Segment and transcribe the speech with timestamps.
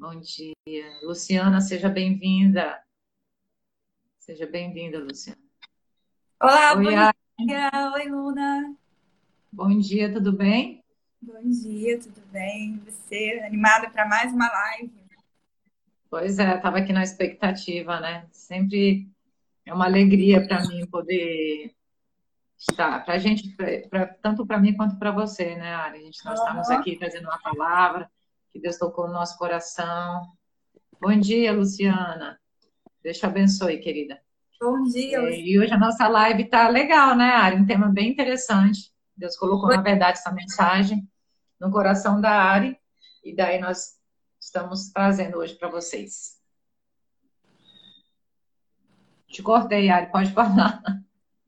[0.00, 0.54] Bom dia.
[1.02, 2.82] Luciana, seja bem-vinda.
[4.18, 5.38] Seja bem-vinda, Luciana.
[6.40, 7.18] Olá, Oi, bom Ari.
[7.38, 7.70] dia.
[7.92, 8.74] Oi, Luna.
[9.52, 10.82] Bom dia, tudo bem?
[11.20, 12.80] Bom dia, tudo bem?
[12.86, 14.90] Você animada para mais uma live?
[16.08, 18.26] Pois é, estava aqui na expectativa, né?
[18.32, 19.06] Sempre
[19.66, 21.74] é uma alegria para mim poder
[22.56, 25.98] estar, para a gente, pra, pra, tanto para mim quanto para você, né, Ari?
[25.98, 26.46] A gente, nós uhum.
[26.46, 28.10] estamos aqui trazendo uma palavra
[28.52, 30.32] que Deus tocou no nosso coração.
[31.00, 32.38] Bom dia, Luciana.
[33.02, 34.20] Deus te abençoe, querida.
[34.60, 35.18] Bom dia.
[35.18, 37.56] É, e hoje a nossa live tá legal, né, Ari?
[37.56, 38.92] Um tema bem interessante.
[39.16, 41.08] Deus colocou, na verdade, essa mensagem
[41.58, 42.78] no coração da Ari.
[43.24, 43.98] E daí nós
[44.40, 46.38] estamos trazendo hoje para vocês.
[49.28, 50.82] Te cortei, Ari, pode falar.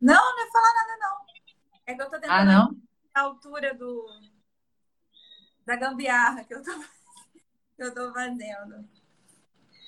[0.01, 1.17] Não, não é falar nada, não.
[1.87, 2.77] É que eu tô tentando ah, não?
[3.15, 4.07] a altura do
[5.65, 6.71] da gambiarra que eu tô,
[7.77, 8.89] que eu tô fazendo.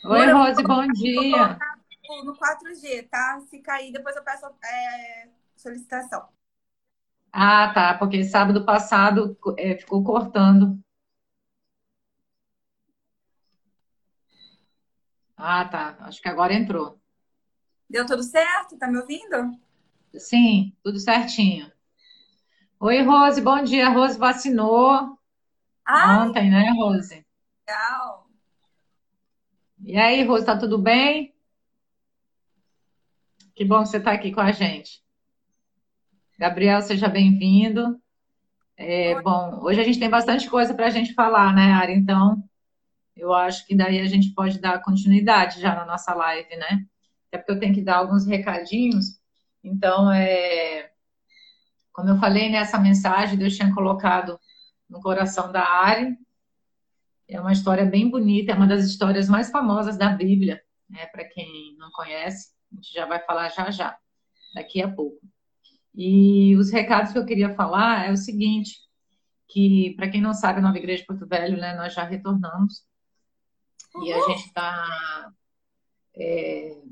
[0.04, 1.58] Oi, Rose, bom dia
[2.24, 3.40] no 4G, tá?
[3.48, 6.28] Se cair, depois eu peço é, solicitação.
[7.32, 10.78] Ah, tá, porque sábado passado é, ficou cortando.
[15.36, 15.96] Ah, tá.
[16.00, 17.00] Acho que agora entrou.
[17.90, 18.78] Deu tudo certo?
[18.78, 19.58] Tá me ouvindo?
[20.16, 21.70] Sim, tudo certinho.
[22.78, 23.88] Oi, Rose, bom dia.
[23.88, 25.13] A Rose vacinou
[25.88, 27.24] Ontem, né, Rose?
[27.66, 28.26] Legal.
[29.84, 31.34] E aí, Rose, tá tudo bem?
[33.54, 35.02] Que bom que você está aqui com a gente.
[36.38, 38.00] Gabriel, seja bem-vindo.
[38.76, 41.92] É, bom, hoje a gente tem bastante coisa para a gente falar, né, Ari?
[41.92, 42.42] Então,
[43.14, 46.84] eu acho que daí a gente pode dar continuidade já na nossa live, né?
[47.28, 49.20] Até porque eu tenho que dar alguns recadinhos.
[49.62, 50.90] Então, é,
[51.92, 54.38] como eu falei nessa mensagem, Deus tinha colocado
[54.88, 56.16] no coração da Ari.
[57.28, 61.06] É uma história bem bonita, é uma das histórias mais famosas da Bíblia, né?
[61.06, 62.52] Para quem não conhece.
[62.72, 63.96] A gente já vai falar já já,
[64.54, 65.20] daqui a pouco.
[65.94, 68.80] E os recados que eu queria falar é o seguinte,
[69.48, 72.84] que para quem não sabe, a Nova Igreja de Porto Velho, né, nós já retornamos.
[73.94, 74.04] Uhum.
[74.04, 75.32] E a gente está...
[76.16, 76.82] É...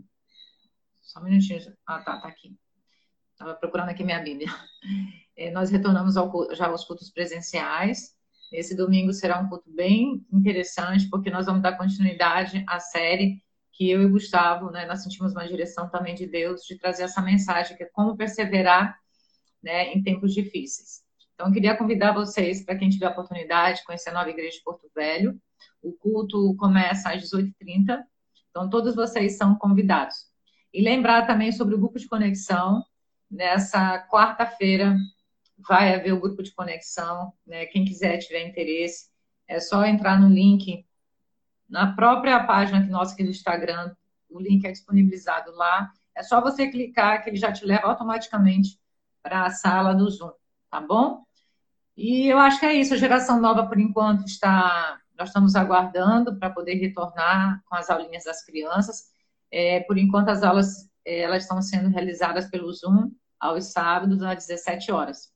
[1.03, 1.61] Só um minutinho.
[1.87, 2.57] Ah, tá, tá aqui.
[3.33, 4.49] Estava procurando aqui minha Bíblia.
[5.37, 8.15] É, nós retornamos ao, já aos cultos presenciais.
[8.53, 13.43] Esse domingo será um culto bem interessante, porque nós vamos dar continuidade à série
[13.73, 17.23] que eu e Gustavo, né, nós sentimos uma direção também de Deus de trazer essa
[17.23, 18.97] mensagem, que é como perseverar
[19.63, 21.03] né, em tempos difíceis.
[21.35, 24.59] Então, eu queria convidar vocês, para quem tiver a oportunidade, de conhecer a nova igreja
[24.59, 25.41] de Porto Velho.
[25.83, 27.99] O culto começa às 18h30,
[28.51, 30.15] então todos vocês são convidados.
[30.73, 32.85] E lembrar também sobre o grupo de conexão.
[33.31, 34.95] Nessa quarta-feira
[35.59, 37.33] vai haver o grupo de conexão.
[37.47, 37.67] Né?
[37.67, 39.11] Quem quiser, tiver interesse,
[39.47, 40.85] é só entrar no link
[41.69, 43.95] na própria página que nossa aqui do Instagram,
[44.29, 45.91] o link é disponibilizado lá.
[46.15, 48.79] É só você clicar que ele já te leva automaticamente
[49.23, 50.33] para a sala do Zoom,
[50.71, 51.25] tá bom?
[51.97, 52.93] E eu acho que é isso.
[52.93, 54.99] A geração nova, por enquanto, está.
[55.19, 59.11] Nós estamos aguardando para poder retornar com as aulinhas das crianças.
[59.51, 64.47] É, por enquanto, as aulas é, elas estão sendo realizadas pelo Zoom aos sábados às
[64.47, 65.32] 17 horas.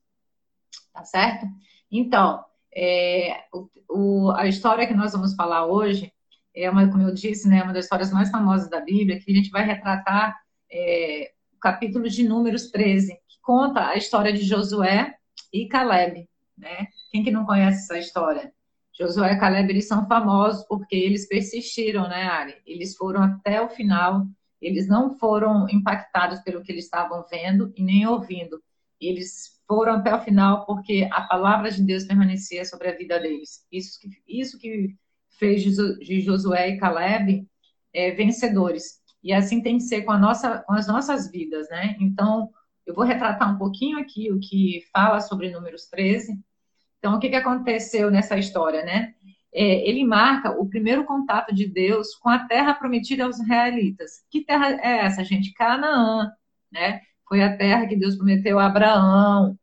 [0.93, 1.45] Tá certo?
[1.91, 2.43] Então,
[2.75, 3.43] é,
[3.89, 6.11] o, a história que nós vamos falar hoje
[6.55, 9.35] é uma, como eu disse, né, uma das histórias mais famosas da Bíblia, que a
[9.35, 10.35] gente vai retratar
[10.71, 15.15] é, o capítulo de Números 13, que conta a história de Josué
[15.53, 16.87] e Caleb, né?
[17.11, 18.51] Quem que não conhece essa história?
[18.97, 22.55] Josué e Caleb, eles são famosos porque eles persistiram, né, Ari?
[22.65, 24.25] Eles foram até o final,
[24.59, 28.61] eles não foram impactados pelo que eles estavam vendo e nem ouvindo.
[28.99, 33.65] Eles foram até o final porque a palavra de Deus permanecia sobre a vida deles.
[33.71, 34.95] Isso que, isso que
[35.37, 37.47] fez de Josué e Caleb
[37.93, 39.01] é, vencedores.
[39.23, 41.97] E assim tem que ser com, nossa, com as nossas vidas, né?
[41.99, 42.49] Então,
[42.85, 46.39] eu vou retratar um pouquinho aqui o que fala sobre Números 13.
[46.99, 49.13] Então, o que, que aconteceu nessa história, né?
[49.53, 54.23] É, ele marca o primeiro contato de Deus com a terra prometida aos israelitas.
[54.29, 55.53] Que terra é essa, gente?
[55.53, 56.31] Canaã,
[56.71, 57.01] né?
[57.27, 59.57] Foi a terra que Deus prometeu a Abraão,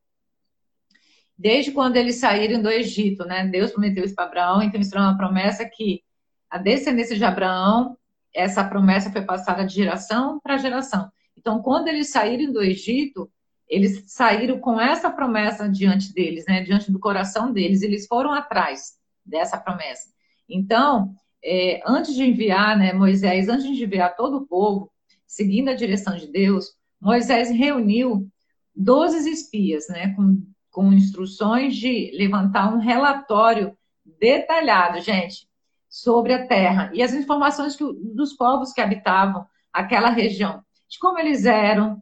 [1.37, 3.47] desde quando eles saíram do Egito, né?
[3.47, 6.03] Deus prometeu isso para Abraão, então isso era uma promessa que
[6.49, 7.97] a descendência de Abraão,
[8.33, 11.11] essa promessa foi passada de geração para geração.
[11.37, 13.31] Então, quando eles saíram do Egito,
[13.69, 16.63] eles saíram com essa promessa diante deles, né?
[16.63, 18.95] Diante do coração deles, eles foram atrás
[19.25, 20.13] dessa promessa.
[20.49, 24.91] Então, é, antes de enviar, né, Moisés, antes de enviar todo o povo,
[25.27, 26.73] seguindo a direção de Deus,
[27.05, 28.27] Moisés reuniu
[28.75, 30.43] 12 espias, né, com
[30.75, 35.49] com instruções de levantar um relatório detalhado, gente,
[35.89, 41.17] sobre a terra e as informações que, dos povos que habitavam aquela região, de como
[41.21, 42.01] eles eram,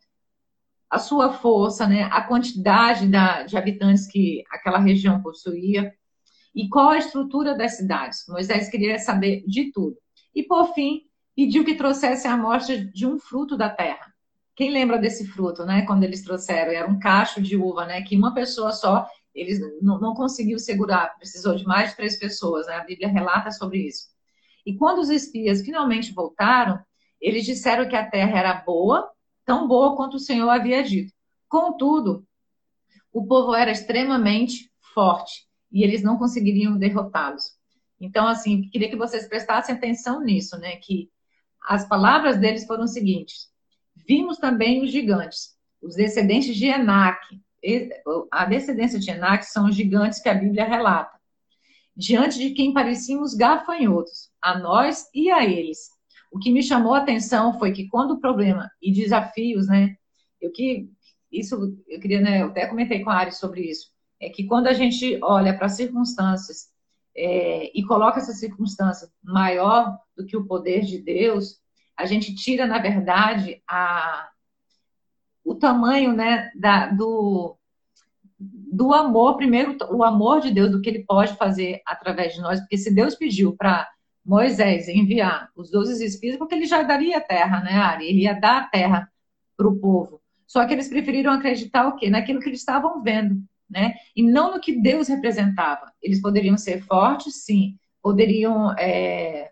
[0.88, 5.92] a sua força, né, a quantidade da, de habitantes que aquela região possuía
[6.54, 8.24] e qual a estrutura das cidades.
[8.26, 9.98] Moisés queria saber de tudo.
[10.34, 11.02] E, por fim,
[11.36, 14.11] pediu que trouxesse a amostra de um fruto da terra.
[14.54, 15.82] Quem lembra desse fruto, né?
[15.86, 18.02] Quando eles trouxeram, era um cacho de uva, né?
[18.02, 22.66] Que uma pessoa só, eles não, não conseguiu segurar, precisou de mais de três pessoas,
[22.66, 22.74] né?
[22.74, 24.08] A Bíblia relata sobre isso.
[24.64, 26.78] E quando os espias finalmente voltaram,
[27.20, 29.10] eles disseram que a terra era boa,
[29.44, 31.12] tão boa quanto o Senhor havia dito.
[31.48, 32.26] Contudo,
[33.12, 37.56] o povo era extremamente forte e eles não conseguiriam derrotá-los.
[38.00, 40.76] Então, assim, queria que vocês prestassem atenção nisso, né?
[40.76, 41.08] Que
[41.62, 43.51] as palavras deles foram as seguintes:
[44.06, 47.18] Vimos também os gigantes, os descendentes de Enac.
[48.30, 51.18] A descendência de Enac são os gigantes que a Bíblia relata,
[51.96, 55.90] diante de quem parecíamos gafanhotos, a nós e a eles.
[56.32, 59.96] O que me chamou a atenção foi que quando o problema e desafios, né?
[60.40, 60.90] Eu que
[61.30, 62.42] isso eu queria, né?
[62.42, 63.90] Eu até comentei com a Ari sobre isso.
[64.20, 66.70] É que quando a gente olha para as circunstâncias
[67.16, 71.61] é, e coloca essa circunstância maior do que o poder de Deus,
[71.96, 74.28] a gente tira, na verdade, a,
[75.44, 77.56] o tamanho né, da, do,
[78.38, 82.60] do amor, primeiro, o amor de Deus, do que ele pode fazer através de nós,
[82.60, 83.88] porque se Deus pediu para
[84.24, 88.06] Moisés enviar os doze espias, porque ele já daria a terra, né, Ari?
[88.06, 89.10] Ele ia dar a terra
[89.56, 90.20] para o povo.
[90.46, 92.10] Só que eles preferiram acreditar o quê?
[92.10, 93.94] Naquilo que eles estavam vendo, né?
[94.14, 95.92] E não no que Deus representava.
[96.00, 97.78] Eles poderiam ser fortes, sim.
[98.02, 99.51] Poderiam é,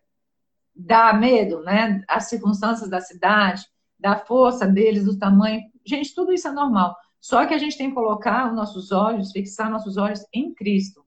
[0.80, 2.02] dar medo, né?
[2.08, 3.64] As circunstâncias da cidade,
[3.98, 5.62] da força deles, do tamanho.
[5.84, 6.96] Gente, tudo isso é normal.
[7.20, 11.04] Só que a gente tem que colocar os nossos olhos, fixar nossos olhos em Cristo.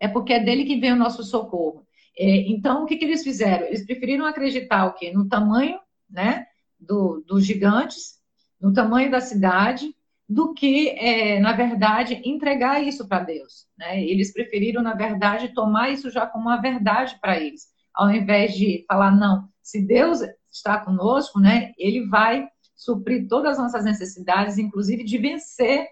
[0.00, 1.86] É porque é dele que vem o nosso socorro.
[2.18, 3.66] É, então, o que, que eles fizeram?
[3.66, 5.12] Eles preferiram acreditar o quê?
[5.12, 5.78] No tamanho,
[6.10, 6.46] né?
[6.78, 8.20] Do, dos gigantes,
[8.60, 9.94] no tamanho da cidade,
[10.28, 13.66] do que, é, na verdade, entregar isso para Deus.
[13.78, 14.02] Né?
[14.02, 18.84] Eles preferiram, na verdade, tomar isso já como uma verdade para eles ao invés de
[18.86, 20.20] falar, não, se Deus
[20.52, 25.88] está conosco, né, ele vai suprir todas as nossas necessidades, inclusive de vencer,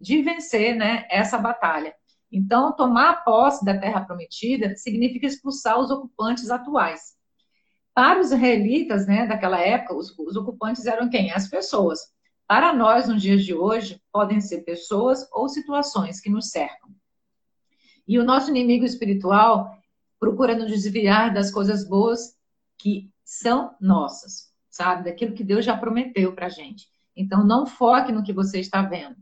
[0.00, 1.94] de vencer, né, essa batalha.
[2.32, 7.14] Então, tomar posse da terra prometida significa expulsar os ocupantes atuais.
[7.94, 11.30] Para os israelitas, né, daquela época, os, os ocupantes eram quem?
[11.32, 12.00] As pessoas.
[12.46, 16.90] Para nós, nos dias de hoje, podem ser pessoas ou situações que nos cercam.
[18.06, 19.76] E o nosso inimigo espiritual,
[20.18, 22.34] procura nos desviar das coisas boas
[22.78, 25.04] que são nossas, sabe?
[25.04, 26.86] Daquilo que Deus já prometeu para gente.
[27.16, 29.16] Então, não foque no que você está vendo.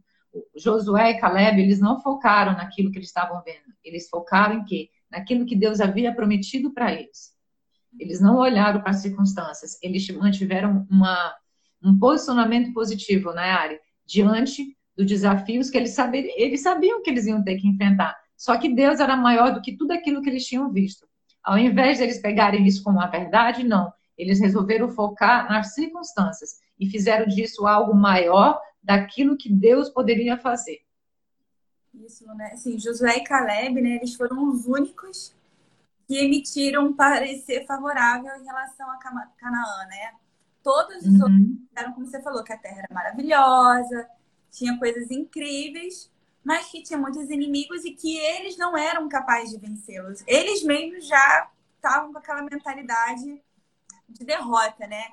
[0.57, 3.73] Josué e Caleb, eles não focaram naquilo que eles estavam vendo.
[3.85, 4.91] Eles focaram em quê?
[5.11, 7.33] Naquilo que Deus havia prometido para eles.
[7.99, 9.79] Eles não olharam para as circunstâncias.
[9.81, 11.35] Eles mantiveram uma,
[11.83, 13.79] um posicionamento positivo, né, Ari?
[14.05, 18.17] Diante dos desafios que eles sabiam, eles sabiam que eles iam ter que enfrentar.
[18.37, 21.07] Só que Deus era maior do que tudo aquilo que eles tinham visto.
[21.43, 23.93] Ao invés de eles pegarem isso como uma verdade, não.
[24.17, 30.81] Eles resolveram focar nas circunstâncias e fizeram disso algo maior daquilo que Deus poderia fazer.
[31.95, 32.51] Isso, né?
[32.53, 33.97] Assim, Josué e Caleb, né?
[33.97, 35.35] Eles foram os únicos
[36.07, 40.13] que emitiram um parecer favorável em relação a Canaã, né?
[40.63, 41.23] Todos os uhum.
[41.23, 44.09] outros disseram, como você falou, que a terra era maravilhosa,
[44.51, 46.11] tinha coisas incríveis,
[46.45, 50.23] mas que tinha muitos inimigos e que eles não eram capazes de vencê-los.
[50.27, 53.43] Eles mesmos já estavam com aquela mentalidade
[54.09, 55.13] de derrota, né?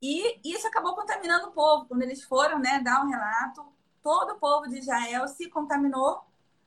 [0.00, 1.86] E isso acabou contaminando o povo.
[1.86, 3.64] Quando eles foram né, dar um relato,
[4.02, 6.22] todo o povo de Israel se contaminou,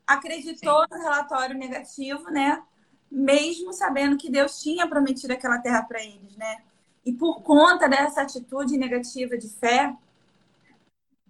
[0.06, 0.88] acreditou Sim.
[0.92, 2.64] no relatório negativo, né?
[3.10, 6.64] Mesmo sabendo que Deus tinha prometido aquela terra para eles, né?
[7.06, 9.96] E por conta dessa atitude negativa de fé,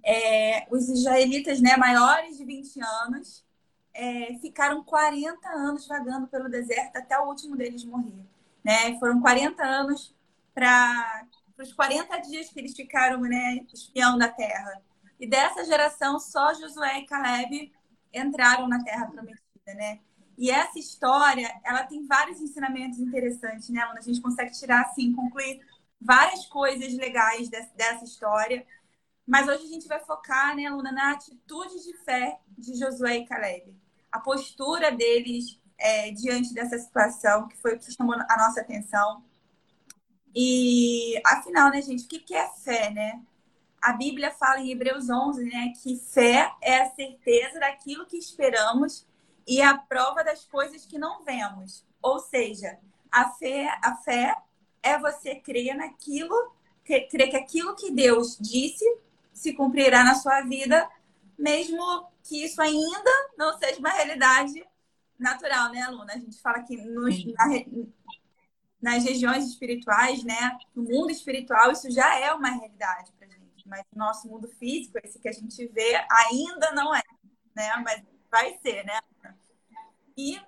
[0.07, 3.45] é, os israelitas né, maiores de 20 anos
[3.93, 8.25] é, ficaram 40 anos vagando pelo deserto até o último deles morrer.
[8.63, 8.97] Né?
[8.99, 10.15] Foram 40 anos
[10.55, 11.27] para
[11.59, 14.81] os 40 dias que eles ficaram né, espião da terra.
[15.19, 17.73] E dessa geração, só Josué e Caleb
[18.13, 19.41] entraram na terra prometida.
[19.65, 19.99] Né?
[20.37, 25.59] E essa história, ela tem vários ensinamentos interessantes, né, A gente consegue tirar, assim, concluir
[25.99, 28.65] várias coisas legais dessa história
[29.27, 33.25] mas hoje a gente vai focar, né, Luna, na atitude de fé de Josué e
[33.25, 33.75] Caleb.
[34.09, 39.21] A postura deles é, diante dessa situação, que foi o que chamou a nossa atenção.
[40.33, 43.21] E, afinal, né, gente, o que é fé, né?
[43.81, 49.05] A Bíblia fala em Hebreus 11, né, que fé é a certeza daquilo que esperamos
[49.45, 51.85] e a prova das coisas que não vemos.
[52.01, 52.79] Ou seja,
[53.11, 54.35] a fé, a fé
[54.81, 56.33] é você crer naquilo,
[56.85, 58.85] crer que aquilo que Deus disse
[59.37, 60.89] se cumprirá na sua vida,
[61.37, 64.65] mesmo que isso ainda não seja uma realidade
[65.17, 66.13] natural, né, Luna?
[66.13, 67.45] A gente fala que nos, na,
[68.81, 73.67] nas regiões espirituais, né, no mundo espiritual, isso já é uma realidade para gente.
[73.67, 77.03] Mas no nosso mundo físico, esse que a gente vê, ainda não é,
[77.55, 77.75] né?
[77.83, 78.99] Mas vai ser, né?
[80.17, 80.41] E,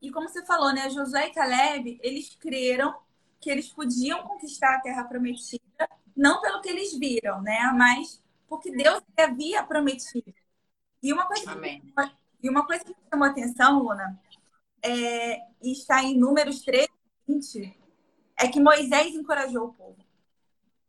[0.00, 2.98] e como você falou, né, Josué e Caleb, eles creram
[3.38, 5.65] que eles podiam conquistar a terra prometida,
[6.16, 10.32] não pelo que eles viram, né, mas porque Deus havia prometido.
[11.02, 11.80] E uma coisa, Amém.
[11.80, 11.92] que,
[12.42, 14.20] e uma coisa que me chamou atenção, Luna,
[14.82, 16.88] é, está em Números 13,
[17.28, 17.78] 20,
[18.38, 19.98] é que Moisés encorajou o povo,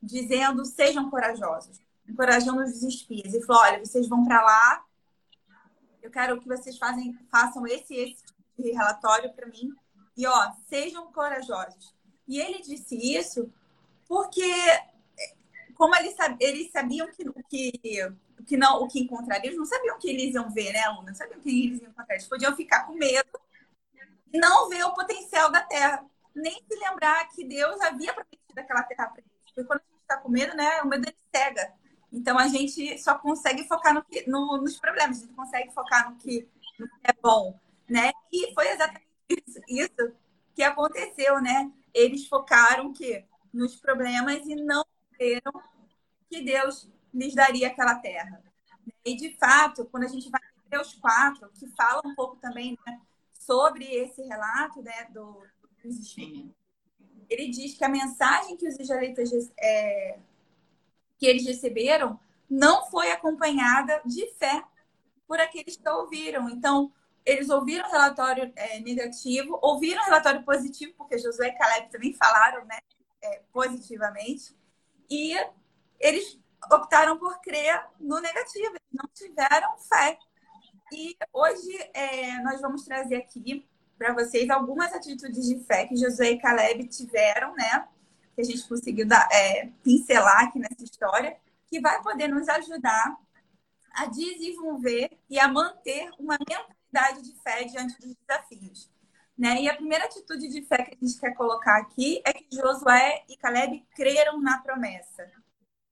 [0.01, 3.33] dizendo: sejam corajosos, encorajando os espias.
[3.33, 4.85] E falou: olha, vocês vão para lá,
[6.01, 9.73] eu quero que vocês fazem, façam esse esse tipo relatório para mim,
[10.15, 11.93] e ó, sejam corajosos.
[12.27, 13.51] E ele disse isso
[14.07, 14.51] porque,
[15.77, 18.13] como eles, eles sabiam que, que
[18.47, 21.13] que não, o que encontraria, eles não sabiam o que eles iam ver, né, Não
[21.13, 22.15] sabiam o que eles iam encontrar.
[22.15, 23.39] Eles podiam ficar com medo
[24.33, 26.05] e não ver o potencial da Terra.
[26.33, 29.31] Nem se lembrar que Deus havia prometido aquela terra para eles.
[29.43, 31.73] Porque quando a gente está com medo, né, o medo ele cega.
[32.11, 36.09] Então a gente só consegue focar no que, no, nos problemas, a gente consegue focar
[36.09, 36.47] no que,
[36.79, 38.11] no que é bom, né?
[38.31, 40.15] E foi exatamente isso, isso
[40.55, 41.71] que aconteceu, né?
[41.93, 44.85] Eles focaram que nos problemas e não
[45.17, 45.63] viram
[46.29, 48.43] que Deus lhes daria aquela terra.
[49.05, 52.77] E de fato, quando a gente vai ver os quatro, que fala um pouco também
[52.85, 52.99] né,
[53.33, 55.41] sobre esse relato né, do,
[55.83, 56.15] dos
[57.29, 60.19] ele diz que a mensagem que os israelitas é,
[61.17, 62.19] que eles receberam
[62.49, 64.63] não foi acompanhada de fé
[65.27, 66.49] por aqueles que ouviram.
[66.49, 66.91] Então,
[67.25, 72.13] eles ouviram o relatório é, negativo, ouviram o relatório positivo, porque Josué e Caleb também
[72.13, 72.79] falaram né,
[73.21, 74.55] é, positivamente,
[75.09, 75.35] e
[75.99, 76.39] eles
[76.71, 80.17] optaram por crer no negativo, eles não tiveram fé.
[80.91, 86.31] E hoje é, nós vamos trazer aqui para vocês algumas atitudes de fé que Josué
[86.31, 87.87] e Caleb tiveram, né?
[88.35, 91.37] Que a gente conseguiu dar, é, pincelar aqui nessa história,
[91.67, 93.17] que vai poder nos ajudar
[93.93, 98.89] a desenvolver e a manter uma mentalidade de fé diante dos desafios.
[99.37, 99.61] Né?
[99.61, 103.23] E a primeira atitude de fé que a gente quer colocar aqui é que Josué
[103.29, 105.31] e Caleb creram na promessa.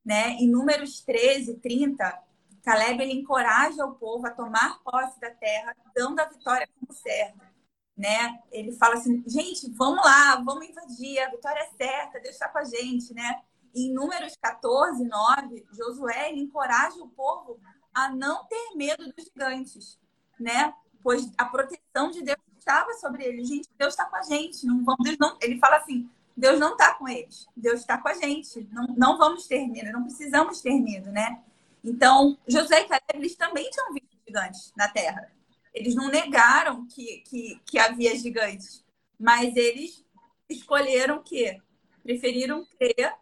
[0.03, 0.31] Né?
[0.39, 2.23] Em Números 13, 30,
[2.63, 7.55] Caleb ele encoraja o povo a tomar posse da terra, dando a vitória como certa
[7.97, 8.39] né?
[8.51, 12.57] Ele fala assim, gente, vamos lá, vamos invadir, a vitória é certa, Deus está com
[12.57, 13.41] a gente, né?
[13.73, 17.59] Em Números 14, 9, Josué encoraja o povo
[17.93, 19.99] a não ter medo dos gigantes,
[20.39, 20.73] né?
[21.01, 23.47] Pois a proteção de Deus estava sobre eles.
[23.47, 24.65] Gente, Deus está com a gente.
[24.65, 28.09] Não vamos, Deus não, ele fala assim, Deus não está com eles, Deus está com
[28.09, 28.67] a gente.
[28.71, 31.41] Não, não vamos ter medo, não precisamos ter medo, né?
[31.83, 35.31] Então, José e Caleb, eles também tinham visto gigantes na terra.
[35.71, 38.83] Eles não negaram que, que, que havia gigantes,
[39.19, 40.03] mas eles
[40.49, 41.61] escolheram que
[42.01, 43.13] preferiram crer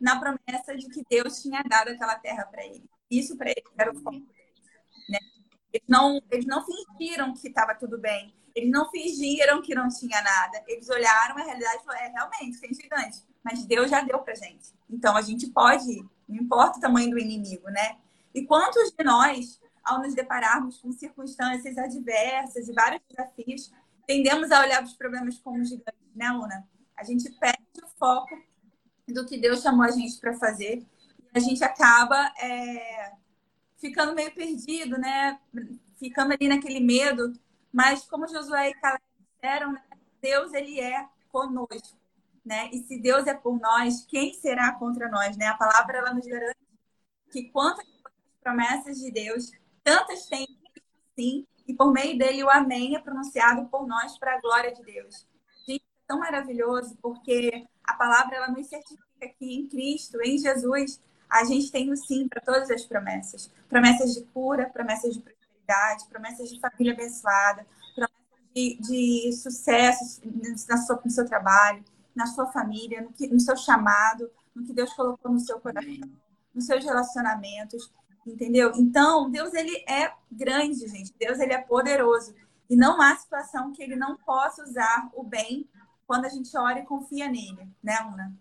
[0.00, 2.88] na promessa de que Deus tinha dado aquela terra para eles.
[3.10, 4.62] Isso para eles era o foco deles.
[5.08, 5.18] Né?
[5.72, 8.32] Eles, não, eles não fingiram que estava tudo bem.
[8.58, 10.62] Eles não fingiram que não tinha nada.
[10.66, 13.22] Eles olharam a realidade e falaram, é, realmente, tem gigante.
[13.44, 14.74] Mas Deus já deu para gente.
[14.90, 16.04] Então, a gente pode.
[16.28, 17.98] Não importa o tamanho do inimigo, né?
[18.34, 23.72] E quantos de nós ao nos depararmos com circunstâncias adversas e vários desafios,
[24.06, 26.68] tendemos a olhar os problemas como gigantes, né, Luna?
[26.96, 28.36] A gente perde o foco
[29.06, 30.84] do que Deus chamou a gente para fazer
[31.32, 33.12] e a gente acaba é,
[33.78, 35.38] ficando meio perdido, né?
[35.98, 37.32] Ficando ali naquele medo.
[37.72, 39.02] Mas como Josué e Caleb
[39.34, 39.82] disseram, né?
[40.20, 41.98] Deus ele é conosco,
[42.44, 42.70] né?
[42.72, 45.46] E se Deus é por nós, quem será contra nós, né?
[45.46, 46.58] A palavra ela nos garante
[47.30, 47.86] que quanto às
[48.42, 49.52] promessas de Deus,
[49.88, 50.46] Tantas têm,
[51.18, 54.82] sim, e por meio dele o amém é pronunciado por nós para a glória de
[54.82, 55.26] Deus.
[55.66, 61.00] Gente, é tão maravilhoso, porque a palavra ela nos certifica que em Cristo, em Jesus,
[61.26, 63.50] a gente tem o sim para todas as promessas.
[63.66, 65.20] Promessas de cura, promessas de
[66.08, 70.20] promessas de família abençoada, promessas de, de sucesso
[70.68, 71.84] na sua, no seu trabalho,
[72.14, 76.10] na sua família, no, que, no seu chamado, no que Deus colocou no seu coração,
[76.54, 77.92] nos seus relacionamentos
[78.30, 78.72] entendeu?
[78.76, 81.12] Então, Deus ele é grande, gente.
[81.18, 82.34] Deus ele é poderoso
[82.68, 85.66] e não há situação que ele não possa usar o bem
[86.06, 88.32] quando a gente ora e confia nele, né, Una?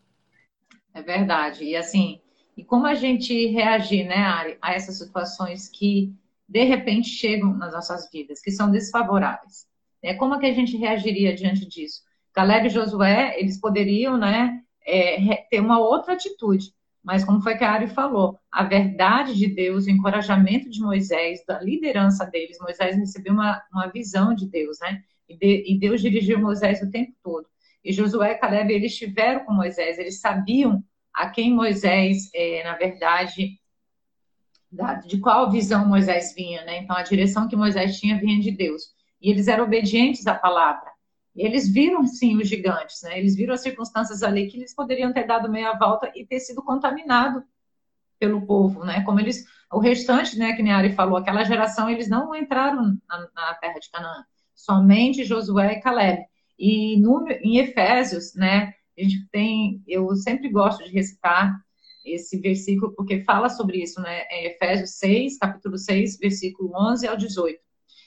[0.93, 1.63] É verdade.
[1.63, 2.21] E assim,
[2.55, 6.13] e como a gente reagir, né, Ari, a essas situações que
[6.47, 9.65] de repente chegam nas nossas vidas, que são desfavoráveis.
[10.03, 10.13] Né?
[10.13, 12.01] Como é que a gente reagiria diante disso?
[12.33, 16.71] Caleb e Josué, eles poderiam né, é, ter uma outra atitude,
[17.03, 21.43] mas como foi que a Ari falou, a verdade de Deus, o encorajamento de Moisés,
[21.47, 25.01] da liderança deles, Moisés recebeu uma, uma visão de Deus, né?
[25.27, 27.47] E, de, e Deus dirigiu Moisés o tempo todo.
[27.83, 32.75] E Josué e Caleb, eles estiveram com Moisés, eles sabiam a quem Moisés, é, na
[32.75, 33.57] verdade,
[35.05, 36.79] de qual visão Moisés vinha, né?
[36.79, 38.93] Então, a direção que Moisés tinha vinha de Deus.
[39.21, 40.91] E eles eram obedientes à palavra.
[41.35, 43.19] E eles viram, sim, os gigantes, né?
[43.19, 46.63] Eles viram as circunstâncias ali que eles poderiam ter dado meia volta e ter sido
[46.63, 47.43] contaminado
[48.19, 49.01] pelo povo, né?
[49.03, 52.97] Como eles, o restante, né, que nem a Ari falou, aquela geração, eles não entraram
[53.07, 54.25] na, na terra de Canaã.
[54.55, 56.25] Somente Josué e Caleb.
[56.57, 61.55] E no, em Efésios, né, a gente tem, eu sempre gosto de recitar
[62.13, 64.21] esse versículo, porque fala sobre isso, né?
[64.29, 67.59] É Efésios 6, capítulo 6, versículo 11 ao 18.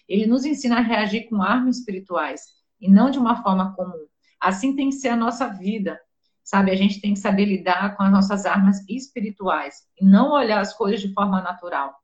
[0.08, 2.42] Ele nos ensina a reagir com armas espirituais
[2.80, 4.06] e não de uma forma comum.
[4.40, 6.00] Assim tem que ser a nossa vida,
[6.42, 6.70] sabe?
[6.70, 10.74] A gente tem que saber lidar com as nossas armas espirituais e não olhar as
[10.74, 11.94] coisas de forma natural.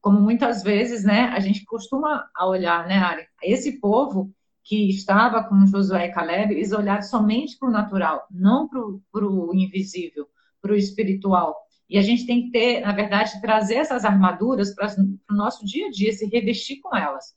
[0.00, 3.26] Como muitas vezes, né, a gente costuma olhar, né, Ari?
[3.42, 8.68] Esse povo que estava com Josué e Caleb, eles olharam somente para o natural, não
[8.68, 10.28] para o invisível
[10.66, 11.56] para o espiritual.
[11.88, 14.92] E a gente tem que ter, na verdade, trazer essas armaduras para
[15.30, 17.34] o nosso dia a dia, se revestir com elas.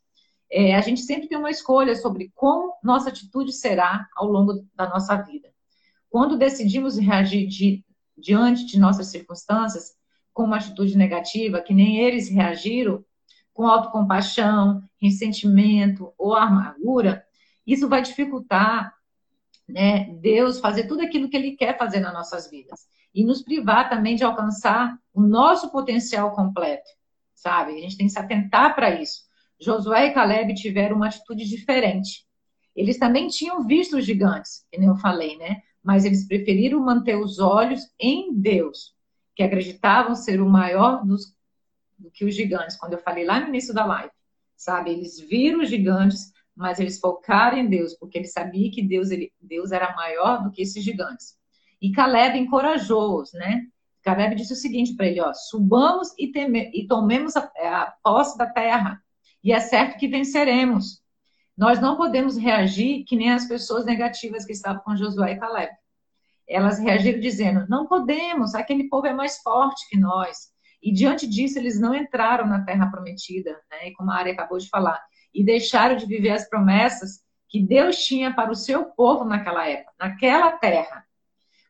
[0.52, 4.90] É, a gente sempre tem uma escolha sobre como nossa atitude será ao longo da
[4.90, 5.50] nossa vida.
[6.10, 7.86] Quando decidimos reagir de,
[8.18, 9.94] diante de nossas circunstâncias
[10.34, 13.06] com uma atitude negativa, que nem eles reagiram,
[13.54, 17.24] com autocompaixão, ressentimento ou amargura,
[17.68, 18.92] isso vai dificultar
[19.70, 23.90] né, Deus fazer tudo aquilo que Ele quer fazer nas nossas vidas e nos privar
[23.90, 26.90] também de alcançar o nosso potencial completo,
[27.34, 27.74] sabe?
[27.74, 29.24] A gente tem que se atentar para isso.
[29.60, 32.26] Josué e Caleb tiveram uma atitude diferente.
[32.76, 35.62] Eles também tinham visto os gigantes, nem eu falei, né?
[35.84, 38.94] Mas eles preferiram manter os olhos em Deus,
[39.36, 41.34] que acreditavam ser o maior dos,
[41.98, 44.12] do que os gigantes, quando eu falei lá no início da live,
[44.56, 44.92] sabe?
[44.92, 49.32] Eles viram os gigantes, mas eles focaram em Deus, porque eles sabiam que Deus, ele,
[49.40, 51.38] Deus era maior do que esses gigantes.
[51.82, 53.64] E Caleb encorajou-os, né?
[54.04, 58.38] Caleb disse o seguinte para ele: ó, subamos e, teme, e tomemos a, a posse
[58.38, 59.02] da terra,
[59.42, 61.02] e é certo que venceremos.
[61.58, 65.72] Nós não podemos reagir que nem as pessoas negativas que estavam com Josué e Caleb.
[66.46, 70.50] Elas reagiram dizendo: não podemos, aquele povo é mais forte que nós.
[70.84, 73.88] E diante disso, eles não entraram na terra prometida, né?
[73.88, 75.02] E como a Ari acabou de falar,
[75.34, 79.94] e deixaram de viver as promessas que Deus tinha para o seu povo naquela época,
[80.00, 81.06] naquela terra.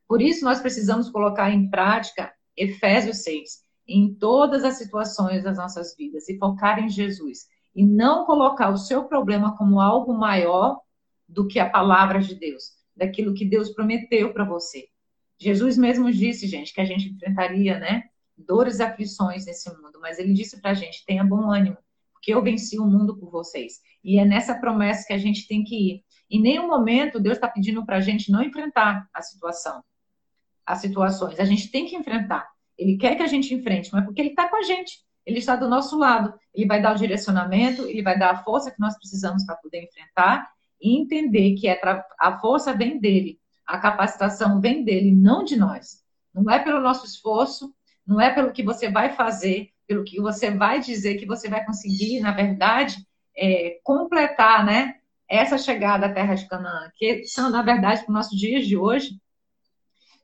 [0.07, 5.95] Por isso, nós precisamos colocar em prática Efésios 6 em todas as situações das nossas
[5.95, 7.47] vidas e focar em Jesus.
[7.75, 10.79] E não colocar o seu problema como algo maior
[11.27, 14.87] do que a palavra de Deus, daquilo que Deus prometeu para você.
[15.39, 18.03] Jesus mesmo disse, gente, que a gente enfrentaria, né,
[18.37, 21.77] dores e aflições nesse mundo, mas ele disse para a gente: tenha bom ânimo,
[22.19, 23.79] porque eu venci o mundo por vocês.
[24.03, 26.03] E é nessa promessa que a gente tem que ir.
[26.29, 29.81] Em nenhum momento Deus está pedindo para a gente não enfrentar a situação
[30.69, 31.39] as situações.
[31.39, 32.47] A gente tem que enfrentar.
[32.77, 34.99] Ele quer que a gente enfrente, mas porque ele está com a gente.
[35.25, 36.31] Ele está do nosso lado.
[36.53, 39.83] Ele vai dar o direcionamento, ele vai dar a força que nós precisamos para poder
[39.83, 40.47] enfrentar
[40.79, 41.81] e entender que é
[42.19, 46.03] a força vem dele, a capacitação vem dele, não de nós.
[46.33, 47.73] Não é pelo nosso esforço,
[48.05, 51.65] não é pelo que você vai fazer, pelo que você vai dizer que você vai
[51.65, 53.03] conseguir, na verdade,
[53.35, 54.97] é, completar, né?
[55.27, 58.77] Essa chegada à Terra de Canaã, que são, na verdade, para os nossos dias de
[58.77, 59.19] hoje,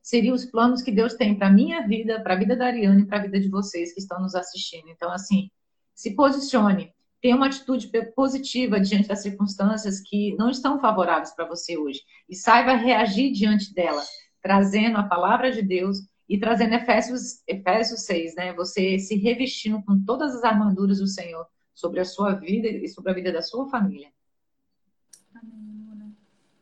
[0.00, 3.02] seriam os planos que Deus tem para a minha vida, para a vida da Ariane
[3.02, 4.88] e para a vida de vocês que estão nos assistindo.
[4.88, 5.50] Então, assim,
[5.96, 11.76] se posicione, tenha uma atitude positiva diante das circunstâncias que não estão favoráveis para você
[11.76, 14.06] hoje e saiba reagir diante delas,
[14.40, 18.52] trazendo a palavra de Deus e trazendo Efésios, Efésios 6, né?
[18.54, 23.12] Você se revestindo com todas as armaduras do Senhor sobre a sua vida e sobre
[23.12, 24.10] a vida da sua família.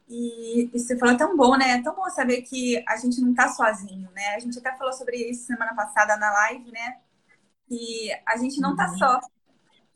[0.09, 1.71] E, e você falou tão bom, né?
[1.73, 4.35] É tão bom saber que a gente não tá sozinho, né?
[4.35, 6.99] A gente até falou sobre isso semana passada na live, né?
[7.67, 8.99] Que a gente não tá uhum.
[8.99, 9.21] só.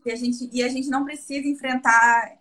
[0.06, 2.38] E a gente, e a gente não precisa enfrentar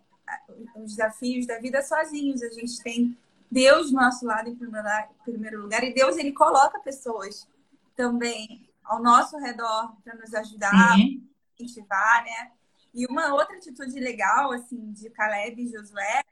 [0.76, 2.42] os desafios da vida sozinhos.
[2.42, 3.16] A gente tem
[3.50, 5.82] Deus do nosso lado em primeiro lugar.
[5.82, 7.48] E Deus, ele coloca pessoas
[7.96, 10.96] também ao nosso redor para nos ajudar,
[11.58, 12.52] incentivar, né?
[12.94, 16.22] E uma outra atitude legal, assim, de Caleb e Josué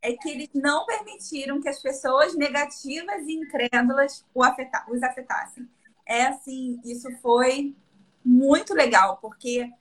[0.00, 5.68] é que eles não permitiram que as pessoas negativas e incrédulas os afetassem.
[6.04, 7.76] É assim, isso foi
[8.24, 9.72] muito legal, porque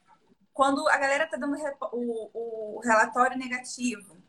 [0.53, 1.57] quando a galera tá dando
[1.91, 4.20] o, o relatório negativo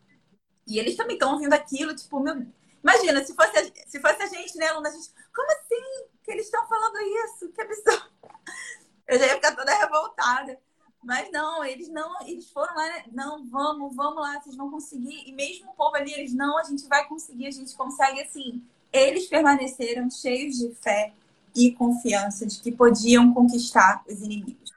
[0.67, 2.47] e eles também estão ouvindo aquilo, tipo, meu,
[2.83, 6.31] imagina, se fosse, a, se fosse a gente, né, aluna, a gente, como assim que
[6.31, 7.53] eles estão falando isso?
[7.53, 8.13] Que absurdo.
[9.09, 10.59] Eu já ia ficar toda revoltada.
[11.03, 13.05] Mas não, eles não, eles foram lá, né?
[13.11, 15.29] não, vamos, vamos lá, vocês vão conseguir.
[15.29, 18.63] E mesmo o povo ali, eles não, a gente vai conseguir, a gente consegue assim.
[18.93, 21.13] Eles permaneceram cheios de fé
[21.57, 24.71] e confiança de que podiam conquistar os inimigos.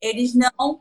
[0.00, 0.80] Eles não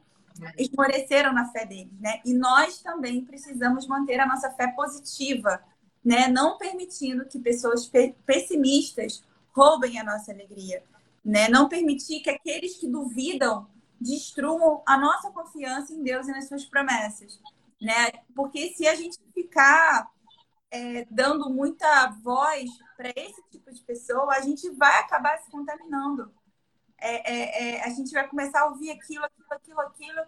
[0.58, 2.22] esmoreceram na fé deles, né?
[2.26, 5.62] E nós também precisamos manter a nossa fé positiva,
[6.04, 6.28] né?
[6.28, 7.90] Não permitindo que pessoas
[8.26, 10.84] pessimistas roubem a nossa alegria,
[11.24, 11.48] né?
[11.50, 13.68] Não permitir que aqueles que duvidam
[14.00, 17.40] destruam a nossa confiança em Deus e nas suas promessas,
[17.80, 18.12] né?
[18.36, 20.10] Porque se a gente ficar
[20.72, 26.32] é, dando muita voz para esse tipo de pessoa, a gente vai acabar se contaminando.
[27.02, 30.22] É, é, é, a gente vai começar a ouvir aquilo, aquilo, aquilo, aquilo.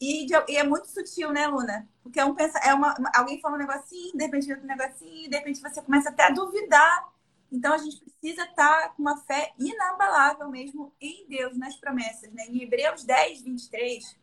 [0.00, 1.88] E, de, e é muito sutil, né, Luna?
[2.02, 5.36] Porque é um pensa, é uma, alguém fala um negocinho, de repente outro negocinho, de
[5.36, 7.12] repente você começa até a duvidar.
[7.50, 12.32] Então a gente precisa estar tá com uma fé inabalável mesmo em Deus, nas promessas.
[12.32, 12.46] Né?
[12.48, 14.16] Em Hebreus 10, 23,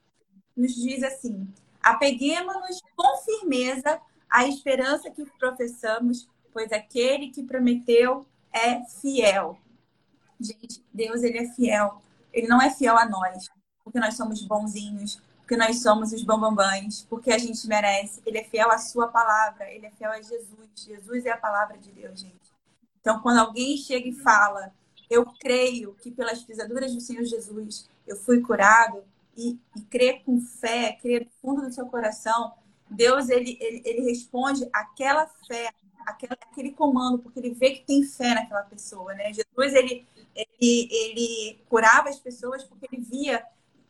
[0.55, 1.47] nos diz assim:
[1.81, 9.57] apeguemos-nos com firmeza à esperança que professamos, pois aquele que prometeu é fiel.
[10.39, 12.01] Gente, Deus ele é fiel.
[12.31, 13.49] Ele não é fiel a nós,
[13.83, 18.21] porque nós somos bonzinhos, porque nós somos os bambambãs, porque a gente merece.
[18.25, 20.69] Ele é fiel à sua palavra, ele é fiel a Jesus.
[20.75, 22.53] Jesus é a palavra de Deus, gente.
[23.01, 24.71] Então, quando alguém chega e fala,
[25.09, 29.03] eu creio que pelas pisaduras do Senhor Jesus eu fui curado,
[29.39, 32.53] e, e crer com fé, crer no fundo do seu coração,
[32.89, 35.71] Deus ele, ele, ele responde aquela fé,
[36.05, 39.31] aquela, aquele comando, porque ele vê que tem fé naquela pessoa, né?
[39.31, 43.45] Jesus ele, ele, ele curava as pessoas porque ele via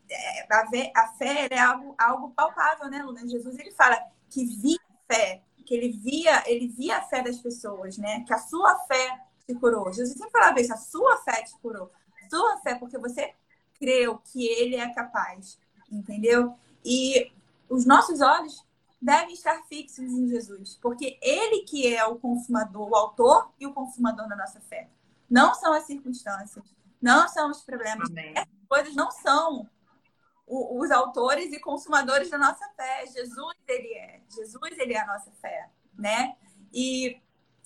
[0.10, 3.28] é, a, fé, a fé é algo, algo palpável, né, Luna?
[3.28, 3.98] Jesus ele fala
[4.30, 8.24] que via fé, que ele via, ele via a fé das pessoas, né?
[8.26, 9.92] Que a sua fé te curou.
[9.94, 11.92] Jesus sempre falava isso, a sua fé te curou.
[12.30, 13.34] Sua fé, porque você
[13.80, 15.60] creu que ele é capaz,
[15.92, 16.56] entendeu?
[16.84, 17.32] E
[17.70, 18.64] os nossos olhos
[19.02, 23.74] devem estar fixos em Jesus, porque ele que é o consumador, o autor e o
[23.74, 24.90] consumador da nossa fé.
[25.30, 26.66] Não são as circunstâncias,
[27.02, 28.10] não são os problemas.
[28.10, 28.34] Amém.
[28.36, 29.70] Essas coisas não são
[30.48, 33.06] os autores e consumadores da nossa fé.
[33.06, 34.22] Jesus, ele é.
[34.34, 36.36] Jesus, ele é a nossa fé, né?
[36.74, 37.22] E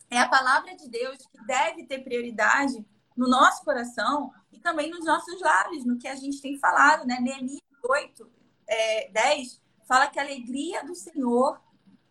[0.09, 5.05] é a palavra de Deus que deve ter prioridade no nosso coração e também nos
[5.05, 7.19] nossos lábios, no que a gente tem falado, né?
[7.19, 8.29] Neemias 8,
[8.67, 11.61] é, 10 fala que a alegria do Senhor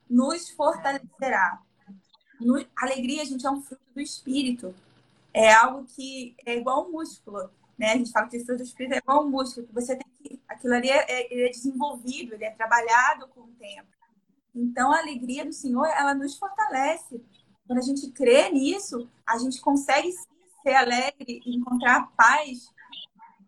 [0.08, 1.60] nos fortalecerá.
[2.40, 4.74] No, alegria, gente, é um fruto do Espírito.
[5.34, 7.50] É algo que é igual um músculo.
[7.78, 7.92] Né?
[7.92, 10.06] A gente fala que o fruto do Espírito é igual um músculo, que você tem
[10.22, 10.40] que.
[10.48, 13.88] Aquilo ali é, é, é desenvolvido, ele é trabalhado com o tempo.
[14.54, 17.24] Então, a alegria do Senhor, ela nos fortalece.
[17.66, 20.12] Quando a gente crê nisso, a gente consegue
[20.62, 22.70] ser alegre e encontrar paz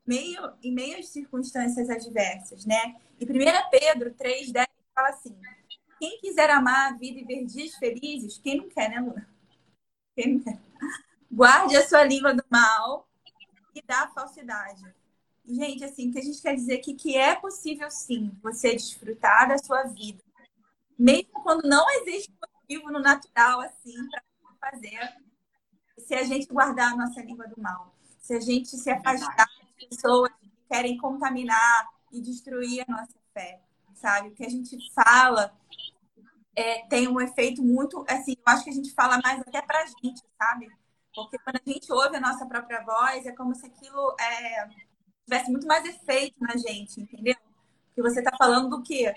[0.07, 2.97] meio, em meio às circunstâncias adversas, né?
[3.21, 3.29] E 1
[3.71, 5.37] Pedro 3,10 fala assim:
[5.99, 9.29] quem quiser amar a vida e ver dias felizes, quem não quer, né, Luna?
[10.17, 10.59] Quem não quer?
[11.31, 13.09] Guarde a sua língua do mal
[13.75, 14.85] e da falsidade.
[15.47, 19.49] Gente, assim, o que a gente quer dizer aqui que é possível sim você desfrutar
[19.49, 20.23] da sua vida,
[20.99, 24.23] mesmo quando não existe motivo no natural assim para
[24.71, 24.99] fazer,
[25.99, 29.47] se a gente guardar a nossa língua do mal, se a gente se afastar
[29.79, 33.61] de pessoas que querem contaminar e destruir a nossa fé,
[33.95, 34.29] sabe?
[34.29, 35.55] O que a gente fala
[36.57, 39.85] é, tem um efeito muito, assim, eu acho que a gente fala mais até pra
[39.85, 40.71] gente, sabe?
[41.15, 44.69] Porque quando a gente ouve a nossa própria voz, é como se aquilo é,
[45.25, 47.37] tivesse muito mais efeito na gente, entendeu?
[47.87, 49.15] Porque você está falando do que?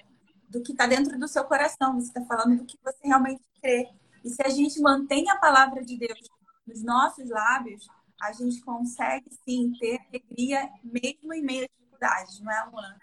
[0.47, 3.89] Do que está dentro do seu coração, você está falando do que você realmente crê.
[4.23, 6.19] E se a gente mantém a palavra de Deus
[6.65, 7.87] nos nossos lábios,
[8.21, 12.99] a gente consegue sim ter alegria mesmo em meio às dificuldades, não é, Luana?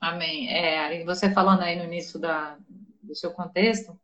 [0.00, 0.48] Amém.
[0.48, 2.58] É, você falando aí no início da,
[3.02, 3.98] do seu contexto,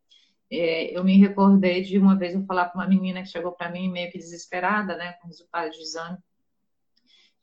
[0.50, 3.70] é, eu me recordei de uma vez eu falar com uma menina que chegou para
[3.70, 6.18] mim meio que desesperada, né, com resultado de exame,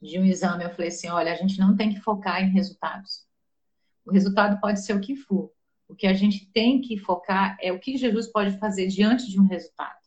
[0.02, 0.64] de um exame.
[0.64, 3.26] Eu falei assim: olha, a gente não tem que focar em resultados.
[4.06, 5.52] O resultado pode ser o que for.
[5.88, 9.40] O que a gente tem que focar é o que Jesus pode fazer diante de
[9.40, 10.00] um resultado.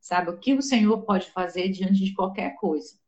[0.00, 0.30] Sabe?
[0.30, 2.98] O que o Senhor pode fazer diante de qualquer coisa.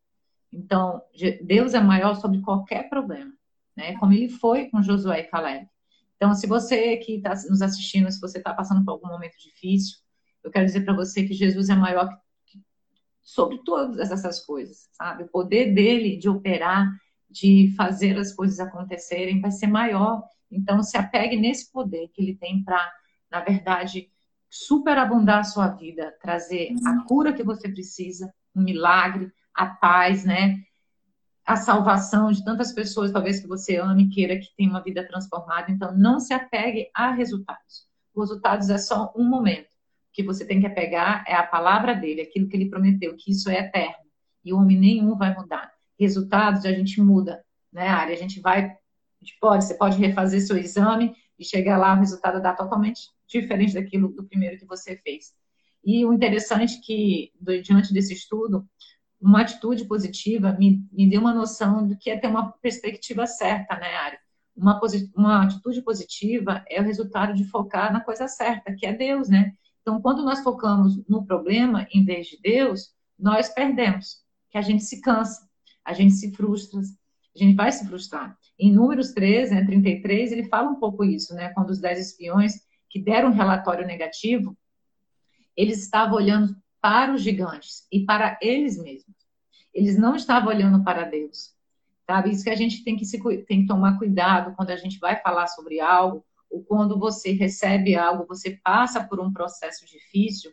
[0.52, 1.02] Então,
[1.42, 3.32] Deus é maior sobre qualquer problema,
[3.76, 3.96] né?
[3.98, 5.68] Como ele foi com Josué e Caleb.
[6.16, 9.98] Então, se você que está nos assistindo, se você está passando por algum momento difícil,
[10.42, 12.08] eu quero dizer para você que Jesus é maior
[12.46, 12.62] que,
[13.22, 15.24] sobre todas essas coisas, sabe?
[15.24, 16.90] O poder dele de operar
[17.28, 20.22] de fazer as coisas acontecerem vai ser maior.
[20.50, 22.90] Então, se apegue nesse poder que ele tem para,
[23.30, 24.10] na verdade,
[24.48, 27.04] superabundar a sua vida, trazer a uhum.
[27.04, 30.62] cura que você precisa, um milagre, a paz, né?
[31.46, 35.70] A salvação de tantas pessoas, talvez que você ame queira que tenha uma vida transformada.
[35.70, 37.86] Então, não se apegue a resultados.
[38.12, 39.68] Os resultados é só um momento.
[39.68, 43.30] O que você tem que apegar é a palavra dele, aquilo que ele prometeu, que
[43.30, 44.06] isso é eterno.
[44.44, 45.70] E homem nenhum vai mudar.
[45.98, 47.88] Resultados a gente muda, né?
[47.88, 51.98] A gente vai, a gente pode, você pode refazer seu exame e chegar lá, o
[52.00, 55.34] resultado dá totalmente diferente daquilo do primeiro que você fez.
[55.84, 57.32] E o interessante é que,
[57.62, 58.68] diante desse estudo,
[59.20, 63.76] uma atitude positiva me, me deu uma noção do que é ter uma perspectiva certa,
[63.76, 64.18] né, Ari?
[64.56, 64.80] Uma,
[65.14, 69.52] uma atitude positiva é o resultado de focar na coisa certa, que é Deus, né?
[69.82, 74.82] Então, quando nós focamos no problema em vez de Deus, nós perdemos, que a gente
[74.82, 75.48] se cansa,
[75.84, 78.36] a gente se frustra, a gente vai se frustrar.
[78.58, 81.50] Em Números 13, né, 33, ele fala um pouco isso, né?
[81.50, 82.54] Quando os dez espiões
[82.88, 84.56] que deram um relatório negativo,
[85.56, 89.14] eles estavam olhando para os gigantes e para eles mesmos.
[89.72, 91.54] Eles não estavam olhando para Deus.
[92.06, 92.30] Sabe?
[92.30, 95.16] Isso que a gente tem que, se, tem que tomar cuidado quando a gente vai
[95.20, 100.52] falar sobre algo, ou quando você recebe algo, você passa por um processo difícil,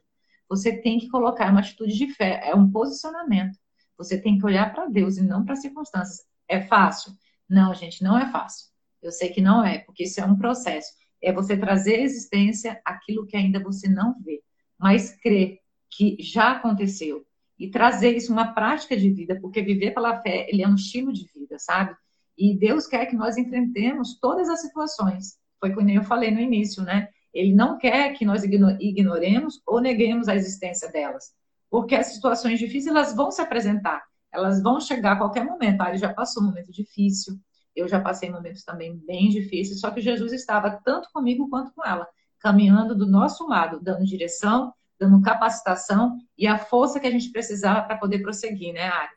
[0.49, 3.57] você tem que colocar uma atitude de fé, é um posicionamento.
[3.97, 6.25] Você tem que olhar para Deus e não para as circunstâncias.
[6.47, 7.13] É fácil?
[7.47, 8.67] Não, gente, não é fácil.
[9.01, 10.91] Eu sei que não é, porque isso é um processo
[11.23, 14.43] é você trazer à existência aquilo que ainda você não vê,
[14.77, 15.59] mas crer
[15.95, 17.25] que já aconteceu
[17.57, 21.13] e trazer isso uma prática de vida, porque viver pela fé, ele é um estilo
[21.13, 21.95] de vida, sabe?
[22.37, 25.37] E Deus quer que nós enfrentemos todas as situações.
[25.59, 27.07] Foi como eu falei no início, né?
[27.33, 31.31] Ele não quer que nós ignoremos ou neguemos a existência delas,
[31.69, 35.81] porque as situações difíceis elas vão se apresentar, elas vão chegar a qualquer momento.
[35.81, 37.39] Ah, ele já passou um momento difícil,
[37.75, 41.83] eu já passei momentos também bem difíceis, só que Jesus estava tanto comigo quanto com
[41.85, 42.07] ela,
[42.39, 47.83] caminhando do nosso lado, dando direção, dando capacitação e a força que a gente precisava
[47.83, 49.11] para poder prosseguir, né, Ari?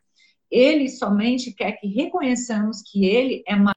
[0.51, 3.75] Ele somente quer que reconheçamos que ele é maior.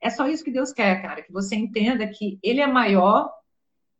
[0.00, 3.32] É só isso que Deus quer, cara, que você entenda que ele é maior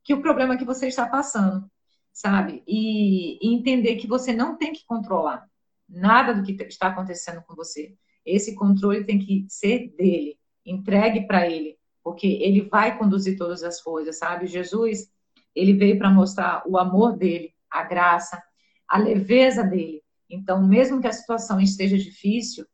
[0.02, 1.70] que o problema que você está passando,
[2.12, 2.62] sabe?
[2.66, 5.48] E, e entender que você não tem que controlar
[5.88, 11.48] nada do que está acontecendo com você esse controle tem que ser dele, entregue para
[11.48, 14.46] ele, porque ele vai conduzir todas as coisas, sabe?
[14.46, 15.10] Jesus,
[15.54, 18.42] ele veio para mostrar o amor dele, a graça,
[18.88, 20.02] a leveza dele.
[20.28, 22.66] Então, mesmo que a situação esteja difícil,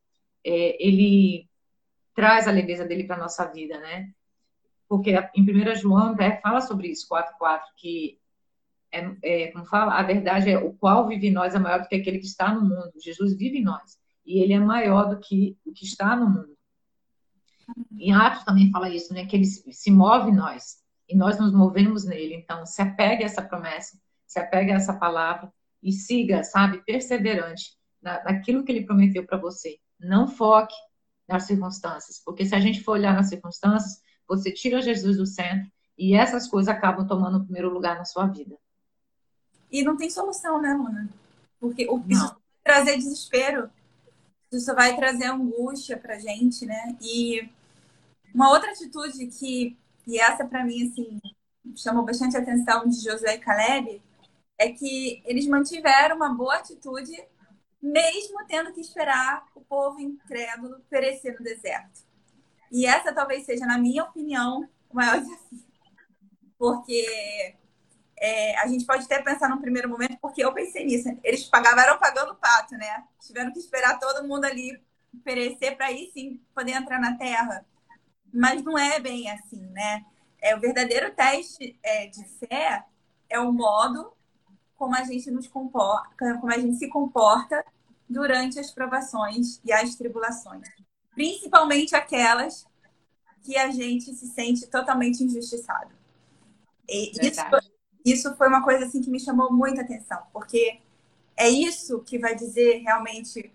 [0.44, 1.48] é, ele
[2.14, 4.10] traz a leveza dele para nossa vida, né?
[4.88, 8.18] Porque em 1 João até fala sobre isso, 4.4, que
[8.92, 11.88] é, é, como fala, a verdade é o qual vive em nós é maior do
[11.88, 12.92] que aquele que está no mundo.
[13.02, 16.56] Jesus vive em nós e ele é maior do que o que está no mundo.
[17.96, 19.26] Em Atos também fala isso, né?
[19.26, 22.34] Que ele se move em nós e nós nos movemos nele.
[22.34, 27.76] Então, se apegue a essa promessa, se apegue a essa palavra e siga, sabe, perseverante
[28.00, 29.78] na, naquilo que ele prometeu para você.
[29.98, 30.74] Não foque
[31.28, 35.70] nas circunstâncias, porque se a gente for olhar nas circunstâncias, você tira Jesus do centro
[35.96, 38.56] e essas coisas acabam tomando o primeiro lugar na sua vida.
[39.70, 41.08] E não tem solução, né, Luna?
[41.60, 43.70] Porque o, isso trazer desespero
[44.52, 46.96] isso vai trazer angústia pra gente, né?
[47.00, 47.48] E
[48.34, 51.20] uma outra atitude que, e essa para mim, assim,
[51.76, 54.02] chamou bastante atenção de Josué e Caleb,
[54.58, 57.12] é que eles mantiveram uma boa atitude,
[57.82, 62.00] mesmo tendo que esperar o povo incrédulo perecer no deserto.
[62.70, 65.64] E essa talvez seja, na minha opinião, o maior desafio.
[66.58, 67.56] Porque
[68.18, 71.08] é, a gente pode até pensar num primeiro momento, porque eu pensei nisso.
[71.24, 73.04] Eles pagaram pagando pato, né?
[73.20, 74.78] Tiveram que esperar todo mundo ali
[75.24, 77.64] perecer para aí sim poder entrar na terra.
[78.32, 80.04] Mas não é bem assim, né?
[80.40, 82.84] É o verdadeiro teste é, de fé
[83.28, 84.12] é o modo
[84.76, 87.64] como a gente nos comporta, como a gente se comporta
[88.08, 90.66] durante as provações e as tribulações,
[91.14, 92.66] principalmente aquelas
[93.42, 95.94] que a gente se sente totalmente injustiçado.
[96.88, 97.40] E isso,
[98.04, 100.80] isso foi uma coisa assim que me chamou muita atenção, porque
[101.36, 103.52] é isso que vai dizer realmente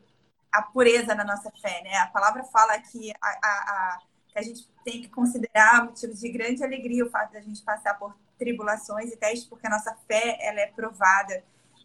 [0.51, 1.97] a pureza da nossa fé, né?
[1.97, 3.99] A palavra fala que a, a, a,
[4.35, 7.61] que a gente tem que considerar motivo de grande alegria o fato de a gente
[7.61, 11.41] passar por tribulações e testes, porque a nossa fé ela é provada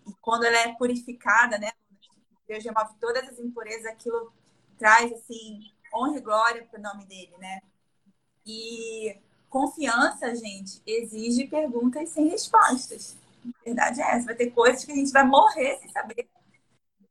[0.07, 1.71] e quando ela é purificada, né?
[2.49, 4.33] Deus remove todas as impurezas, aquilo
[4.77, 7.61] traz assim honra e glória para o nome dele, né?
[8.45, 9.17] E
[9.51, 13.17] Confiança, gente, exige perguntas sem respostas.
[13.45, 14.27] A verdade é essa.
[14.27, 16.29] Vai ter coisas que a gente vai morrer sem saber.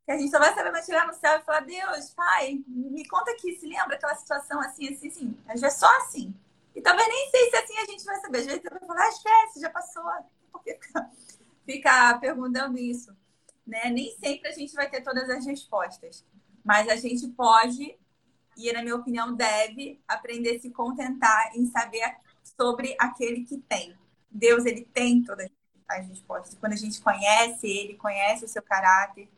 [0.10, 3.08] Que a gente só vai saber vai tirar no céu e falar, Deus, pai, me
[3.08, 5.38] conta aqui, se lembra aquela situação assim, assim, assim.
[5.48, 6.34] Às vezes é só assim.
[6.76, 8.40] E talvez nem sei se assim a gente vai saber.
[8.40, 10.04] Às vezes você vai falar, ah, esquece, já passou.
[10.64, 11.12] Fica,
[11.64, 13.16] fica perguntando isso.
[13.68, 13.92] Né?
[13.92, 16.26] Nem sempre a gente vai ter todas as respostas.
[16.66, 17.96] Mas a gente pode,
[18.58, 22.16] e na minha opinião deve, aprender a se contentar em saber
[22.58, 23.96] sobre aquele que tem.
[24.32, 25.48] Deus, ele tem todas
[25.88, 26.58] as respostas.
[26.60, 29.30] Quando a gente conhece ele, conhece o seu caráter,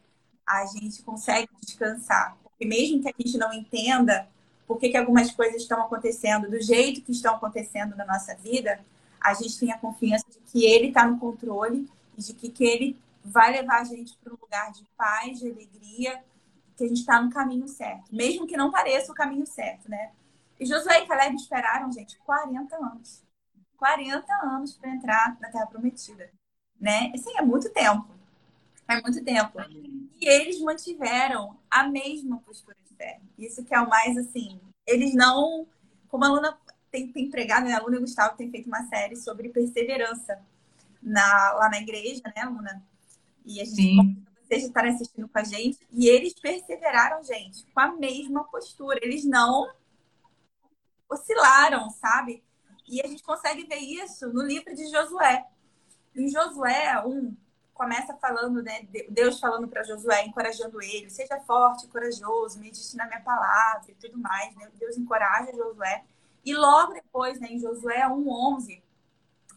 [0.60, 2.38] a gente consegue descansar.
[2.44, 4.28] Porque mesmo que a gente não entenda
[4.68, 8.80] por que, que algumas coisas estão acontecendo do jeito que estão acontecendo na nossa vida,
[9.20, 11.88] a gente tem a confiança de que ele está no controle
[12.18, 15.52] e de que, que ele vai levar a gente para um lugar de paz, de
[15.52, 16.24] alegria,
[16.76, 20.12] que a gente está no caminho certo, mesmo que não pareça o caminho certo, né?
[20.60, 23.24] E Josué e Caleb esperaram, gente, 40 anos.
[23.78, 26.30] 40 anos para entrar na Terra Prometida,
[26.80, 27.12] né?
[27.14, 28.08] Assim, é muito tempo.
[28.88, 29.60] É muito tempo.
[30.20, 33.20] E eles mantiveram a mesma postura de fé.
[33.38, 35.68] Isso que é o mais, assim, eles não...
[36.10, 36.58] Como a aluna
[36.92, 37.74] tem, tem pregado, né?
[37.74, 40.40] A aluna Gustavo tem feito uma série sobre perseverança
[41.02, 42.84] na, lá na igreja, né, aluna?
[43.46, 45.80] E a gente Sim vocês estarem assistindo com a gente.
[45.92, 49.00] E eles perseveraram, gente, com a mesma postura.
[49.02, 49.72] Eles não
[51.10, 52.44] oscilaram, sabe?
[52.86, 55.46] E a gente consegue ver isso no livro de Josué.
[56.14, 57.38] Em Josué 1,
[57.82, 58.88] começa falando, né?
[59.10, 64.20] Deus falando para Josué, encorajando ele, seja forte, corajoso, medite na minha palavra e tudo
[64.20, 64.70] mais, né?
[64.80, 66.04] Deus encoraja Josué.
[66.46, 68.84] E logo depois, né, em Josué 1:11,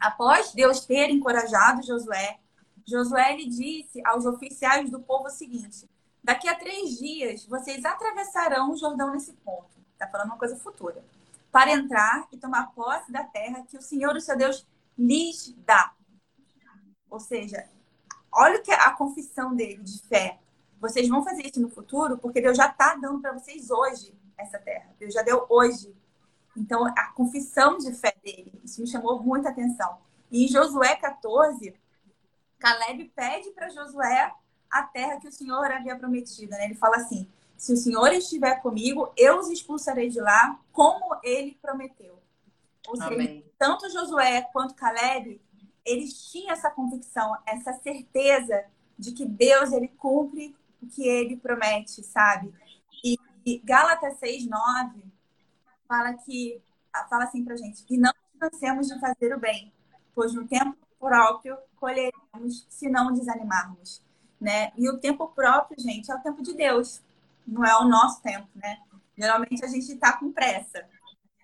[0.01, 2.39] após Deus ter encorajado Josué,
[2.87, 5.87] Josué lhe disse aos oficiais do povo o seguinte:
[6.23, 9.69] daqui a três dias vocês atravessarão o Jordão nesse ponto.
[9.93, 11.05] Está falando uma coisa futura.
[11.53, 15.93] Para entrar e tomar posse da terra que o Senhor, o seu Deus, lhes dá.
[17.11, 17.69] Ou seja,
[18.35, 20.39] olha que é a confissão dele de fé.
[20.81, 24.59] Vocês vão fazer isso no futuro porque Deus já está dando para vocês hoje essa
[24.59, 24.95] terra.
[24.99, 25.95] Deus já deu hoje.
[26.57, 29.99] Então, a confissão de fé dele, isso me chamou muita atenção.
[30.31, 31.75] E em Josué 14,
[32.59, 34.33] Caleb pede para Josué
[34.71, 36.51] a terra que o Senhor havia prometido.
[36.53, 36.67] Né?
[36.67, 41.59] Ele fala assim: se o Senhor estiver comigo, eu os expulsarei de lá, como ele
[41.61, 42.23] prometeu.
[42.87, 45.41] Ou seja, tanto Josué quanto Caleb,
[45.85, 48.65] eles tinham essa convicção, essa certeza
[48.99, 52.53] de que Deus ele cumpre o que ele promete, sabe?
[53.05, 55.03] E, e Gálatas 6:9
[55.89, 56.61] fala que
[57.09, 59.73] fala assim pra gente: "E não cansemos de fazer o bem,
[60.15, 64.03] pois no tempo próprio colheremos se não desanimarmos,
[64.41, 64.73] né?
[64.77, 67.03] E o tempo próprio, gente, é o tempo de Deus,
[67.47, 68.81] não é o nosso tempo, né?
[69.17, 70.89] Geralmente a gente está com pressa,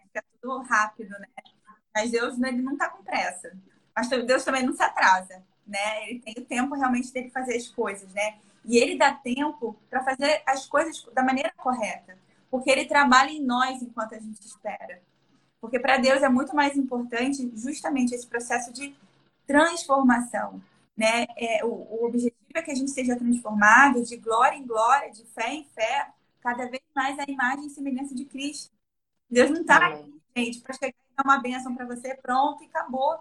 [0.03, 1.29] fica tudo rápido, né?
[1.94, 3.53] Mas Deus ele não está com pressa.
[3.94, 6.09] Mas Deus também não se atrasa, né?
[6.09, 8.38] Ele tem o tempo realmente dele fazer as coisas, né?
[8.64, 12.18] E ele dá tempo para fazer as coisas da maneira correta,
[12.50, 15.00] porque ele trabalha em nós enquanto a gente espera.
[15.61, 18.94] Porque para Deus é muito mais importante justamente esse processo de
[19.46, 20.62] transformação.
[20.96, 21.26] Né?
[21.37, 25.24] É, o, o objetivo é que a gente seja transformado de glória em glória, de
[25.26, 26.09] fé em fé,
[26.40, 28.72] cada vez mais a imagem e semelhança de Cristo.
[29.31, 32.66] Deus não está aqui, gente, para chegar e dar uma bênção para você, pronto, e
[32.66, 33.18] acabou.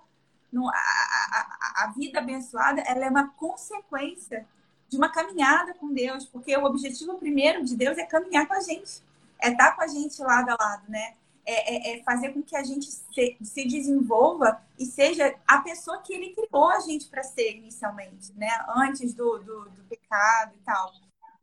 [0.53, 4.47] A, a, a, vida abençoada ela é uma consequência
[4.87, 8.61] de uma caminhada com Deus, porque o objetivo primeiro de Deus é caminhar com a
[8.61, 9.03] gente,
[9.39, 11.13] é estar com a gente lado a lado, né?
[11.49, 15.99] é, é, é, fazer com que a gente se, se, desenvolva e seja a pessoa
[15.99, 18.49] que ele criou a gente para ser inicialmente, né?
[18.75, 20.93] Antes do, do, do, pecado e tal.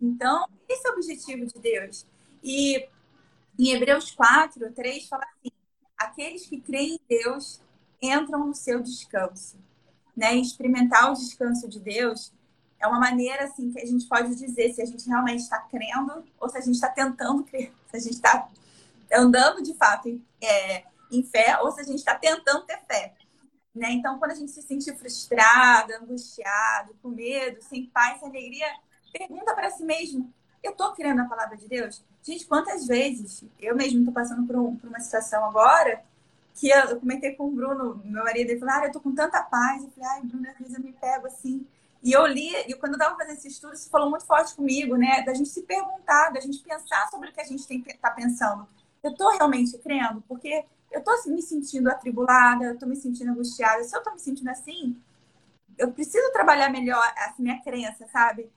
[0.01, 2.07] Então, esse é o objetivo de Deus.
[2.41, 2.89] E
[3.59, 5.51] em Hebreus 4, 3 fala assim:
[5.99, 7.61] aqueles que creem em Deus
[8.01, 9.59] entram no seu descanso.
[10.17, 10.35] Né?
[10.37, 12.33] Experimentar o descanso de Deus
[12.79, 16.25] é uma maneira assim que a gente pode dizer se a gente realmente está crendo
[16.39, 18.49] ou se a gente está tentando crer, se a gente está
[19.13, 23.15] andando de fato é, em fé ou se a gente está tentando ter fé.
[23.75, 23.93] Né?
[23.93, 28.67] Então, quando a gente se sente frustrado, angustiado, com medo, sem paz, sem alegria,
[29.13, 30.33] pergunta para si mesmo:
[30.63, 32.03] eu estou criando a palavra de Deus?
[32.23, 36.03] Gente, quantas vezes eu mesmo estou passando por, um, por, uma situação agora
[36.57, 39.15] que eu, eu, comentei com o Bruno, meu marido, ele falou: ah, eu estou com
[39.15, 39.85] tanta paz.
[39.85, 41.65] Eu falei: ai, Bruno, às vezes eu me pego assim.
[42.03, 44.97] E eu li, e quando eu estava fazendo esse estudo, isso falou muito forte comigo,
[44.97, 45.23] né?
[45.23, 48.67] Da gente se perguntar, da gente pensar sobre o que a gente está pensando
[49.07, 50.21] eu estou realmente crendo?
[50.23, 53.83] Porque eu estou me sentindo atribulada, eu estou me sentindo angustiada.
[53.85, 55.01] Se eu estou me sentindo assim,
[55.79, 58.51] eu preciso trabalhar melhor essa minha crença, sabe?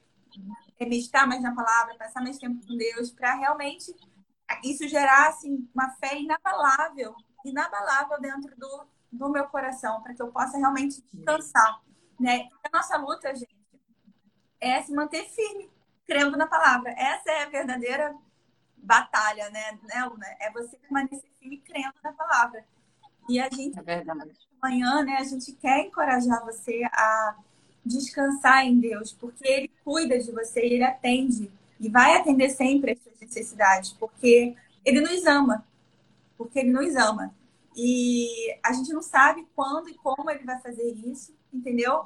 [0.79, 3.95] É meditar mais na palavra, passar mais tempo com Deus, para realmente
[4.63, 7.15] isso gerar assim, uma fé inabalável,
[7.45, 11.81] inabalável dentro do, do meu coração, para que eu possa realmente descansar.
[12.19, 12.49] Né?
[12.63, 13.57] A nossa luta, gente,
[14.59, 15.69] é se manter firme,
[16.05, 16.91] crendo na palavra.
[16.91, 18.15] Essa é a verdadeira
[18.77, 22.63] batalha, né, né É você permanecer firme crendo na palavra.
[23.29, 24.03] E a gente, é
[24.59, 27.35] amanhã, né, a gente quer encorajar você a
[27.85, 32.99] descansar em Deus, porque Ele cuida de você, Ele atende e vai atender sempre as
[32.99, 35.65] suas necessidades, porque Ele nos ama,
[36.39, 37.35] porque Ele nos ama.
[37.75, 42.05] E a gente não sabe quando e como Ele vai fazer isso, entendeu?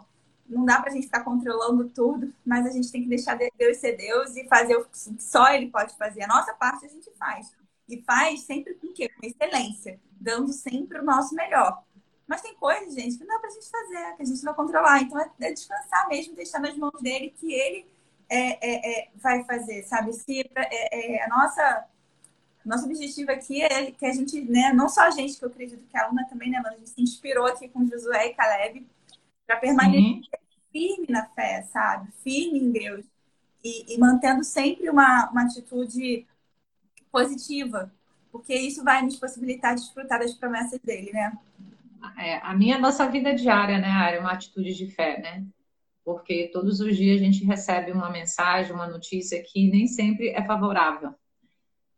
[0.50, 3.78] Não dá para a gente ficar controlando tudo, mas a gente tem que deixar Deus
[3.78, 6.24] ser Deus e fazer o que só Ele pode fazer.
[6.24, 7.56] A nossa parte a gente faz.
[7.88, 9.08] E faz sempre com quê?
[9.10, 11.84] Com excelência, dando sempre o nosso melhor.
[12.26, 15.02] Mas tem coisas, gente, que não dá pra gente fazer, que a gente vai controlar.
[15.02, 17.86] Então é, é descansar mesmo, deixar nas mãos dele, que ele
[18.30, 20.12] é, é, é vai fazer, sabe?
[20.14, 21.88] Se é, é, a nossa
[22.66, 25.84] nosso objetivo aqui é que a gente, né, não só a gente, que eu acredito
[25.90, 28.88] que a aluna também, né, mas a gente se inspirou aqui com Josué e Caleb
[29.46, 30.22] para permanecer Sim.
[30.72, 32.10] firme na fé, sabe?
[32.24, 33.06] Firme em Deus.
[33.64, 36.26] E, e mantendo sempre uma, uma atitude
[37.12, 37.92] positiva,
[38.32, 41.38] porque isso vai nos possibilitar desfrutar das promessas dele, né?
[42.18, 45.46] é, a minha nossa vida diária, né, Ari, é uma atitude de fé, né?
[46.04, 50.44] Porque todos os dias a gente recebe uma mensagem, uma notícia que nem sempre é
[50.44, 51.16] favorável.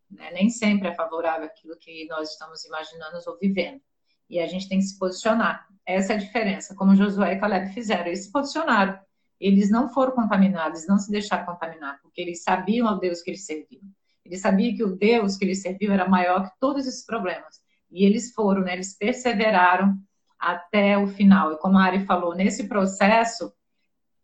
[0.09, 0.31] Né?
[0.31, 3.81] Nem sempre é favorável aquilo que nós estamos imaginando ou vivendo.
[4.29, 5.67] E a gente tem que se posicionar.
[5.85, 6.75] Essa é a diferença.
[6.75, 8.99] Como Josué e Caleb fizeram, eles se posicionaram.
[9.39, 13.45] Eles não foram contaminados, não se deixaram contaminar, porque eles sabiam o Deus que eles
[13.45, 13.83] serviam.
[14.23, 17.61] Eles sabiam que o Deus que eles serviam era maior que todos esses problemas.
[17.91, 18.73] E eles foram, né?
[18.73, 19.95] Eles perseveraram
[20.39, 21.53] até o final.
[21.53, 23.53] E como a Ari falou, nesse processo,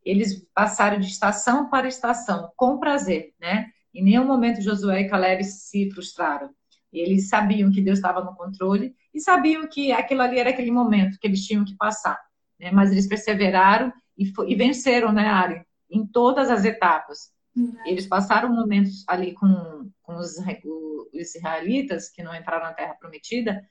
[0.04, 3.72] eles passaram de estação para estação, com prazer, né?
[3.94, 6.50] Em nenhum momento Josué e Caleb se frustraram.
[6.92, 11.18] Eles sabiam que Deus estava no controle e sabiam que aquilo ali era aquele momento
[11.20, 12.20] que eles tinham que passar.
[12.60, 12.72] Né?
[12.72, 15.66] Mas eles perseveraram e, e venceram, né, Ari?
[15.90, 17.32] Em todas as etapas.
[17.56, 17.76] Uhum.
[17.86, 20.38] Eles passaram momentos ali com, com os,
[21.14, 23.62] os israelitas, que não entraram na Terra Prometida,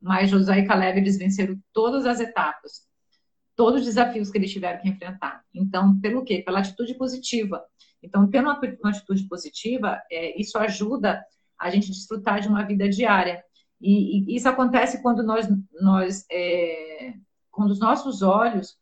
[0.00, 2.86] mas Josué e Caleb, eles venceram todas as etapas,
[3.54, 5.42] todos os desafios que eles tiveram que enfrentar.
[5.54, 6.42] Então, pelo quê?
[6.44, 7.62] Pela atitude positiva.
[8.02, 11.24] Então, tendo uma, uma atitude positiva, é, isso ajuda
[11.58, 13.44] a gente a desfrutar de uma vida diária.
[13.80, 15.48] E, e isso acontece quando nós,
[15.80, 17.14] nós é,
[17.50, 18.78] quando os nossos olhos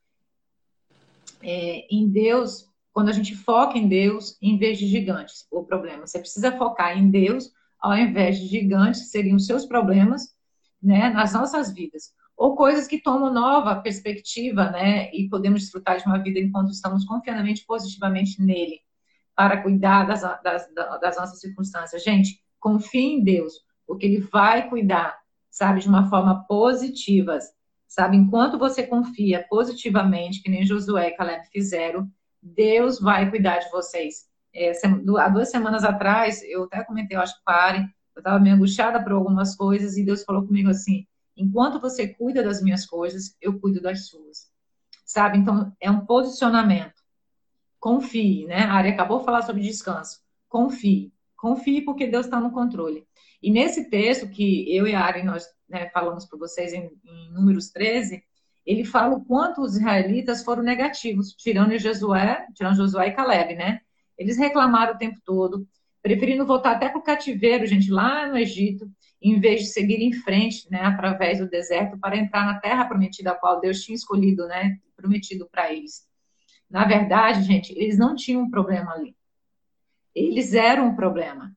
[1.43, 5.47] é, em Deus, quando a gente foca em Deus em vez de gigantes.
[5.51, 9.65] O problema, você precisa focar em Deus ao invés de gigantes, que seriam os seus
[9.65, 10.35] problemas,
[10.83, 12.13] né, nas nossas vidas.
[12.37, 17.05] Ou coisas que tomam nova perspectiva, né, e podemos desfrutar de uma vida enquanto estamos
[17.05, 18.81] confiantemente, positivamente nele,
[19.39, 20.69] para cuidar das, das,
[21.01, 22.03] das nossas circunstâncias.
[22.03, 23.53] Gente, confie em Deus,
[23.87, 25.17] porque Ele vai cuidar,
[25.49, 27.39] sabe, de uma forma positiva.
[27.87, 32.11] Sabe, enquanto você confia positivamente, que nem Josué e Caleb fizeram,
[32.43, 34.27] Deus vai cuidar de vocês.
[34.53, 34.73] É,
[35.21, 37.87] há duas semanas atrás, eu até comentei, eu acho que pare,
[38.17, 42.43] eu estava meio angustiada por algumas coisas e Deus falou comigo assim: enquanto você cuida
[42.43, 44.51] das minhas coisas, eu cuido das suas.
[45.07, 45.39] Sabe?
[45.39, 46.98] Então, é um posicionamento.
[47.79, 48.63] Confie, né?
[48.63, 50.21] A Ari acabou de falar sobre descanso.
[50.49, 51.13] Confie.
[51.37, 53.07] Confie porque Deus está no controle.
[53.43, 57.33] E nesse texto que eu e a Ari nós né, falamos para vocês em, em
[57.33, 58.23] Números 13,
[58.67, 63.81] ele fala o quanto os israelitas foram negativos, tirando Josué, tirando Josué e Caleb, né?
[64.19, 65.67] Eles reclamaram o tempo todo,
[66.03, 68.91] preferindo voltar até para o cativeiro, gente, lá no Egito,
[69.23, 73.33] em vez de seguir em frente, né, através do deserto, para entrar na terra prometida,
[73.33, 76.08] a qual Deus tinha escolhido, né, prometido para eles.
[76.71, 79.17] Na verdade, gente, eles não tinham um problema ali.
[80.15, 81.57] Eles eram um problema.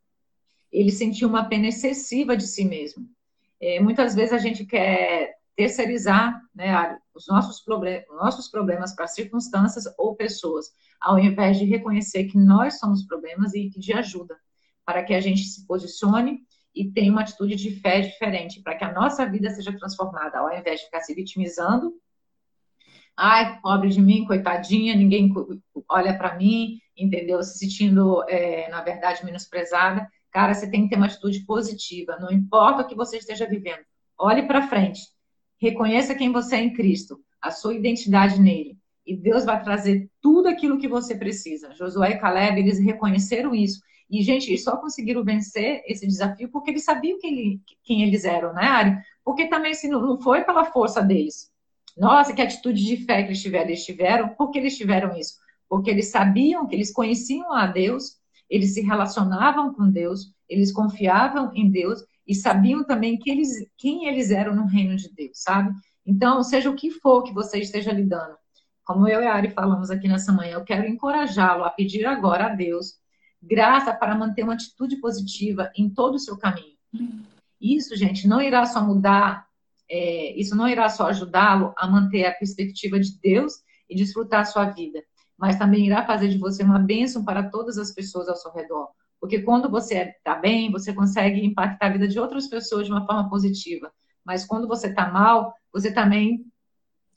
[0.71, 3.09] Eles sentiam uma pena excessiva de si mesmo.
[3.59, 9.83] É, muitas vezes a gente quer terceirizar né, os nossos, problem nossos problemas para circunstâncias
[9.97, 14.37] ou pessoas, ao invés de reconhecer que nós somos problemas e pedir ajuda,
[14.85, 16.39] para que a gente se posicione
[16.73, 20.57] e tenha uma atitude de fé diferente, para que a nossa vida seja transformada, ao
[20.57, 21.93] invés de ficar se vitimizando.
[23.17, 25.31] Ai, pobre de mim, coitadinha, ninguém
[25.89, 27.43] olha para mim, entendeu?
[27.43, 30.07] Se sentindo, é, na verdade, menosprezada.
[30.31, 33.83] Cara, você tem que ter uma atitude positiva, não importa o que você esteja vivendo.
[34.17, 35.01] Olhe para frente,
[35.59, 38.77] reconheça quem você é em Cristo, a sua identidade nele.
[39.05, 41.73] E Deus vai trazer tudo aquilo que você precisa.
[41.73, 43.81] Josué e Caleb, eles reconheceram isso.
[44.09, 48.25] E, gente, eles só conseguiram vencer esse desafio porque eles sabiam quem, ele, quem eles
[48.25, 48.97] eram, né, Ari?
[49.23, 51.50] Porque também se não foi pela força deles.
[51.97, 53.67] Nossa, que atitude de fé que eles tiveram.
[53.67, 55.35] Eles tiveram, porque eles tiveram isso?
[55.69, 58.17] Porque eles sabiam que eles conheciam a Deus,
[58.49, 64.07] eles se relacionavam com Deus, eles confiavam em Deus e sabiam também que eles, quem
[64.07, 65.71] eles eram no reino de Deus, sabe?
[66.05, 68.35] Então, seja o que for que você esteja lidando,
[68.83, 72.47] como eu e a Ari falamos aqui nessa manhã, eu quero encorajá-lo a pedir agora
[72.47, 72.99] a Deus
[73.41, 76.75] graça para manter uma atitude positiva em todo o seu caminho.
[77.59, 79.47] Isso, gente, não irá só mudar,
[79.93, 83.55] é, isso não irá só ajudá-lo a manter a perspectiva de Deus
[83.89, 85.03] e desfrutar a sua vida,
[85.37, 88.87] mas também irá fazer de você uma bênção para todas as pessoas ao seu redor.
[89.19, 93.05] Porque quando você está bem, você consegue impactar a vida de outras pessoas de uma
[93.05, 93.91] forma positiva.
[94.25, 96.45] Mas quando você está mal, você também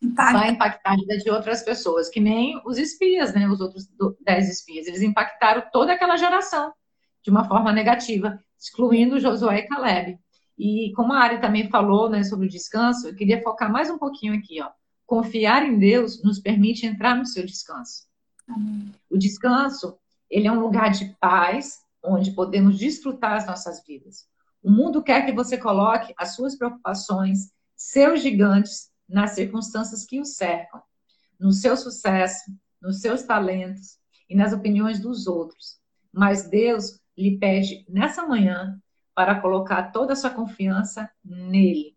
[0.03, 0.39] Impacta.
[0.39, 3.49] vai impactar a vida de outras pessoas, que nem os espias, né?
[3.49, 3.89] Os outros
[4.21, 4.87] dez espias.
[4.87, 6.73] Eles impactaram toda aquela geração
[7.23, 10.19] de uma forma negativa, excluindo Josué e Caleb.
[10.59, 13.99] E como a Ari também falou né, sobre o descanso, eu queria focar mais um
[13.99, 14.61] pouquinho aqui.
[14.61, 14.71] Ó.
[15.07, 18.07] Confiar em Deus nos permite entrar no seu descanso.
[18.49, 18.93] Amém.
[19.11, 19.99] O descanso,
[20.31, 24.27] ele é um lugar de paz, onde podemos desfrutar as nossas vidas.
[24.63, 30.25] O mundo quer que você coloque as suas preocupações, seus gigantes, nas circunstâncias que o
[30.25, 30.83] cercam,
[31.39, 32.51] no seu sucesso,
[32.81, 33.99] nos seus talentos
[34.29, 35.79] e nas opiniões dos outros.
[36.13, 38.81] Mas Deus lhe pede nessa manhã
[39.15, 41.97] para colocar toda a sua confiança nele.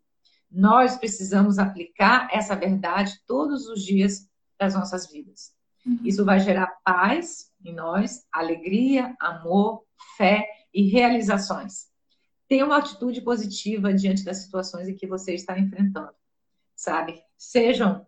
[0.49, 5.53] Nós precisamos aplicar essa verdade todos os dias das nossas vidas.
[5.85, 5.99] Uhum.
[6.03, 9.83] Isso vai gerar paz em nós, alegria, amor,
[10.17, 11.87] fé e realizações.
[12.47, 16.17] Tenha uma atitude positiva diante das situações em que você está enfrentando
[16.77, 17.21] sabe?
[17.35, 18.05] Sejam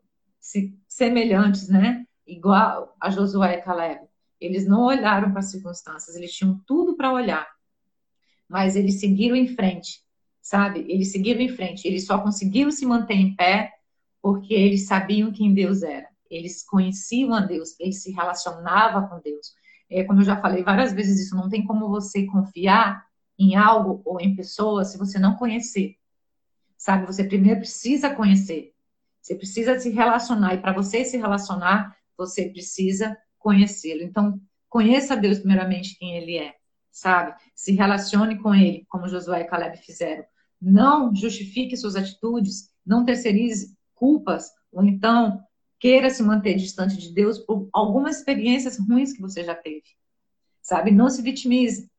[0.88, 2.06] semelhantes, né?
[2.26, 4.08] Igual a Josué e Caleb.
[4.40, 7.46] Eles não olharam para as circunstâncias, eles tinham tudo para olhar,
[8.50, 10.02] mas eles seguiram em frente,
[10.42, 10.86] sabe?
[10.90, 11.88] Eles seguiram em frente.
[11.88, 13.72] Eles só conseguiram se manter em pé
[14.22, 16.08] porque eles sabiam quem Deus era.
[16.30, 19.54] Eles conheciam a Deus, eles se relacionavam com Deus.
[19.90, 23.04] É, como eu já falei várias vezes, isso não tem como você confiar
[23.38, 25.96] em algo ou em pessoas se você não conhecer
[26.80, 27.06] sabe?
[27.06, 28.74] Você primeiro precisa conhecer,
[29.22, 34.02] você precisa se relacionar, e para você se relacionar, você precisa conhecê-lo.
[34.02, 34.40] Então,
[34.70, 36.56] conheça Deus primeiramente quem Ele é,
[37.00, 37.34] sabe?
[37.56, 40.26] Se relacione com Ele, como Josué e Caleb fizeram.
[40.62, 45.42] Não justifique suas atitudes, não terceirize culpas, ou então
[45.80, 49.86] queira se manter distante de Deus por algumas experiências ruins que você já teve,
[50.62, 50.92] sabe?
[50.92, 51.90] Não se vitimize,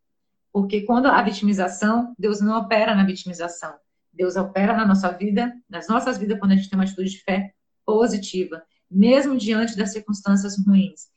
[0.52, 3.74] porque quando a vitimização, Deus não opera na vitimização.
[4.12, 7.22] Deus opera na nossa vida, nas nossas vidas, quando a gente tem uma atitude de
[7.22, 7.54] fé
[7.86, 11.08] positiva, mesmo diante das circunstâncias ruins.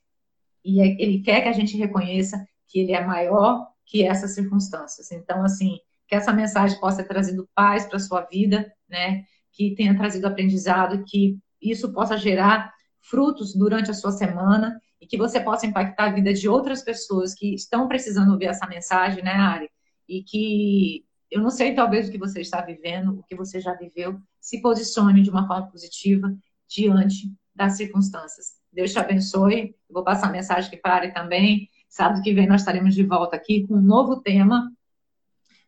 [0.63, 5.11] E é, Ele quer que a gente reconheça que Ele é maior que essas circunstâncias.
[5.11, 5.77] Então, assim,
[6.07, 9.23] que essa mensagem possa ter trazido paz para a sua vida, né?
[9.51, 15.17] Que tenha trazido aprendizado, que isso possa gerar frutos durante a sua semana e que
[15.17, 19.33] você possa impactar a vida de outras pessoas que estão precisando ouvir essa mensagem, né,
[19.33, 19.69] Ari?
[20.07, 23.73] E que eu não sei, talvez, o que você está vivendo, o que você já
[23.73, 26.31] viveu, se posicione de uma forma positiva
[26.67, 28.53] diante das circunstâncias.
[28.71, 29.75] Deus te abençoe.
[29.89, 31.69] Vou passar a mensagem aqui para a também.
[31.93, 34.73] Sábado que vem nós estaremos de volta aqui com um novo tema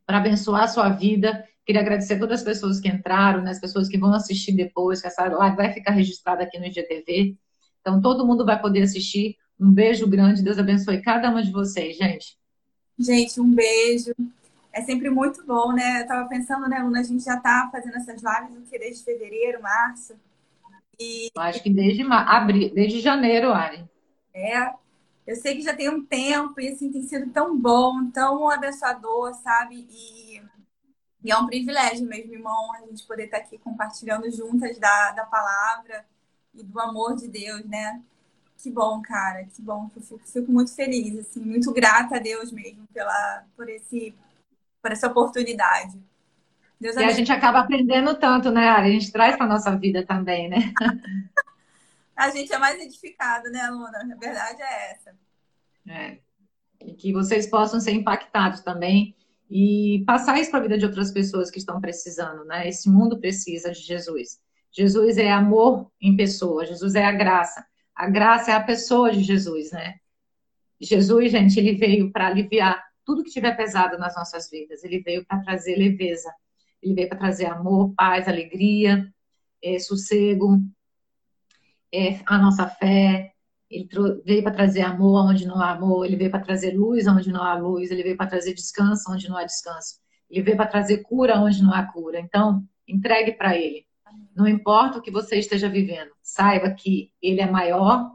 [0.07, 1.47] para abençoar a sua vida.
[1.63, 5.01] Queria agradecer a todas as pessoas que entraram, né, as pessoas que vão assistir depois,
[5.01, 7.37] que essa live vai ficar registrada aqui no IGTV.
[7.79, 9.37] Então, todo mundo vai poder assistir.
[9.59, 10.41] Um beijo grande.
[10.41, 12.35] Deus abençoe cada uma de vocês, gente.
[12.97, 14.15] Gente, um beijo
[14.73, 16.01] é sempre muito bom, né?
[16.01, 19.61] Eu tava pensando, né, Luna, a gente já tá fazendo essas lives que desde fevereiro,
[19.61, 20.15] março.
[20.99, 21.29] E...
[21.37, 23.85] Acho que desde abril, desde janeiro, Ari.
[24.33, 24.73] É.
[25.25, 29.33] Eu sei que já tem um tempo e assim tem sido tão bom, tão abençoador,
[29.35, 29.87] sabe?
[29.89, 30.41] E,
[31.23, 35.11] e é um privilégio mesmo, irmão, a gente poder estar tá aqui compartilhando juntas da,
[35.11, 36.05] da palavra
[36.53, 38.01] e do amor de Deus, né?
[38.57, 39.89] Que bom, cara, que bom.
[39.95, 44.13] Eu fico, fico muito feliz, assim, muito grata a Deus mesmo pela, por esse
[44.81, 45.99] por essa oportunidade.
[46.79, 48.89] Deus e a gente acaba aprendendo tanto, né, Ari?
[48.89, 50.57] A gente traz para nossa vida também, né?
[52.15, 53.99] a gente é mais edificado, né, Luna?
[53.99, 55.15] A verdade é essa.
[55.87, 56.17] É.
[56.81, 59.15] E que vocês possam ser impactados também
[59.49, 62.67] e passar isso para a vida de outras pessoas que estão precisando, né?
[62.67, 64.39] Esse mundo precisa de Jesus.
[64.71, 67.65] Jesus é amor em pessoa, Jesus é a graça.
[67.95, 69.95] A graça é a pessoa de Jesus, né?
[70.81, 74.83] Jesus, gente, ele veio para aliviar tudo que tiver pesado nas nossas vidas.
[74.83, 76.33] Ele veio para trazer leveza,
[76.81, 79.07] ele veio para trazer amor, paz, alegria,
[79.63, 80.59] é, sossego,
[81.95, 83.31] é, a nossa fé.
[83.69, 83.87] Ele
[84.23, 87.41] veio para trazer amor onde não há amor, ele veio para trazer luz onde não
[87.41, 89.95] há luz, ele veio para trazer descanso onde não há descanso,
[90.29, 92.19] ele veio para trazer cura onde não há cura.
[92.19, 93.85] Então, entregue para ele.
[94.35, 98.11] Não importa o que você esteja vivendo, saiba que ele é maior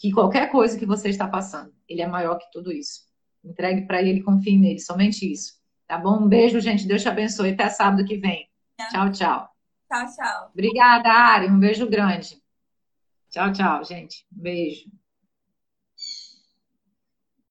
[0.00, 1.72] que qualquer coisa que você está passando.
[1.86, 3.02] Ele é maior que tudo isso.
[3.44, 5.60] Entregue para ele, confie nele, somente isso.
[5.86, 6.24] Tá bom?
[6.24, 6.86] Um beijo, gente.
[6.86, 7.50] Deus te abençoe.
[7.50, 8.48] Até sábado que vem.
[8.90, 9.59] Tchau, tchau.
[9.90, 10.50] Tchau, tchau.
[10.54, 11.48] Obrigada, Ari.
[11.48, 12.40] Um beijo grande.
[13.28, 14.24] Tchau, tchau, gente.
[14.32, 14.99] Um beijo.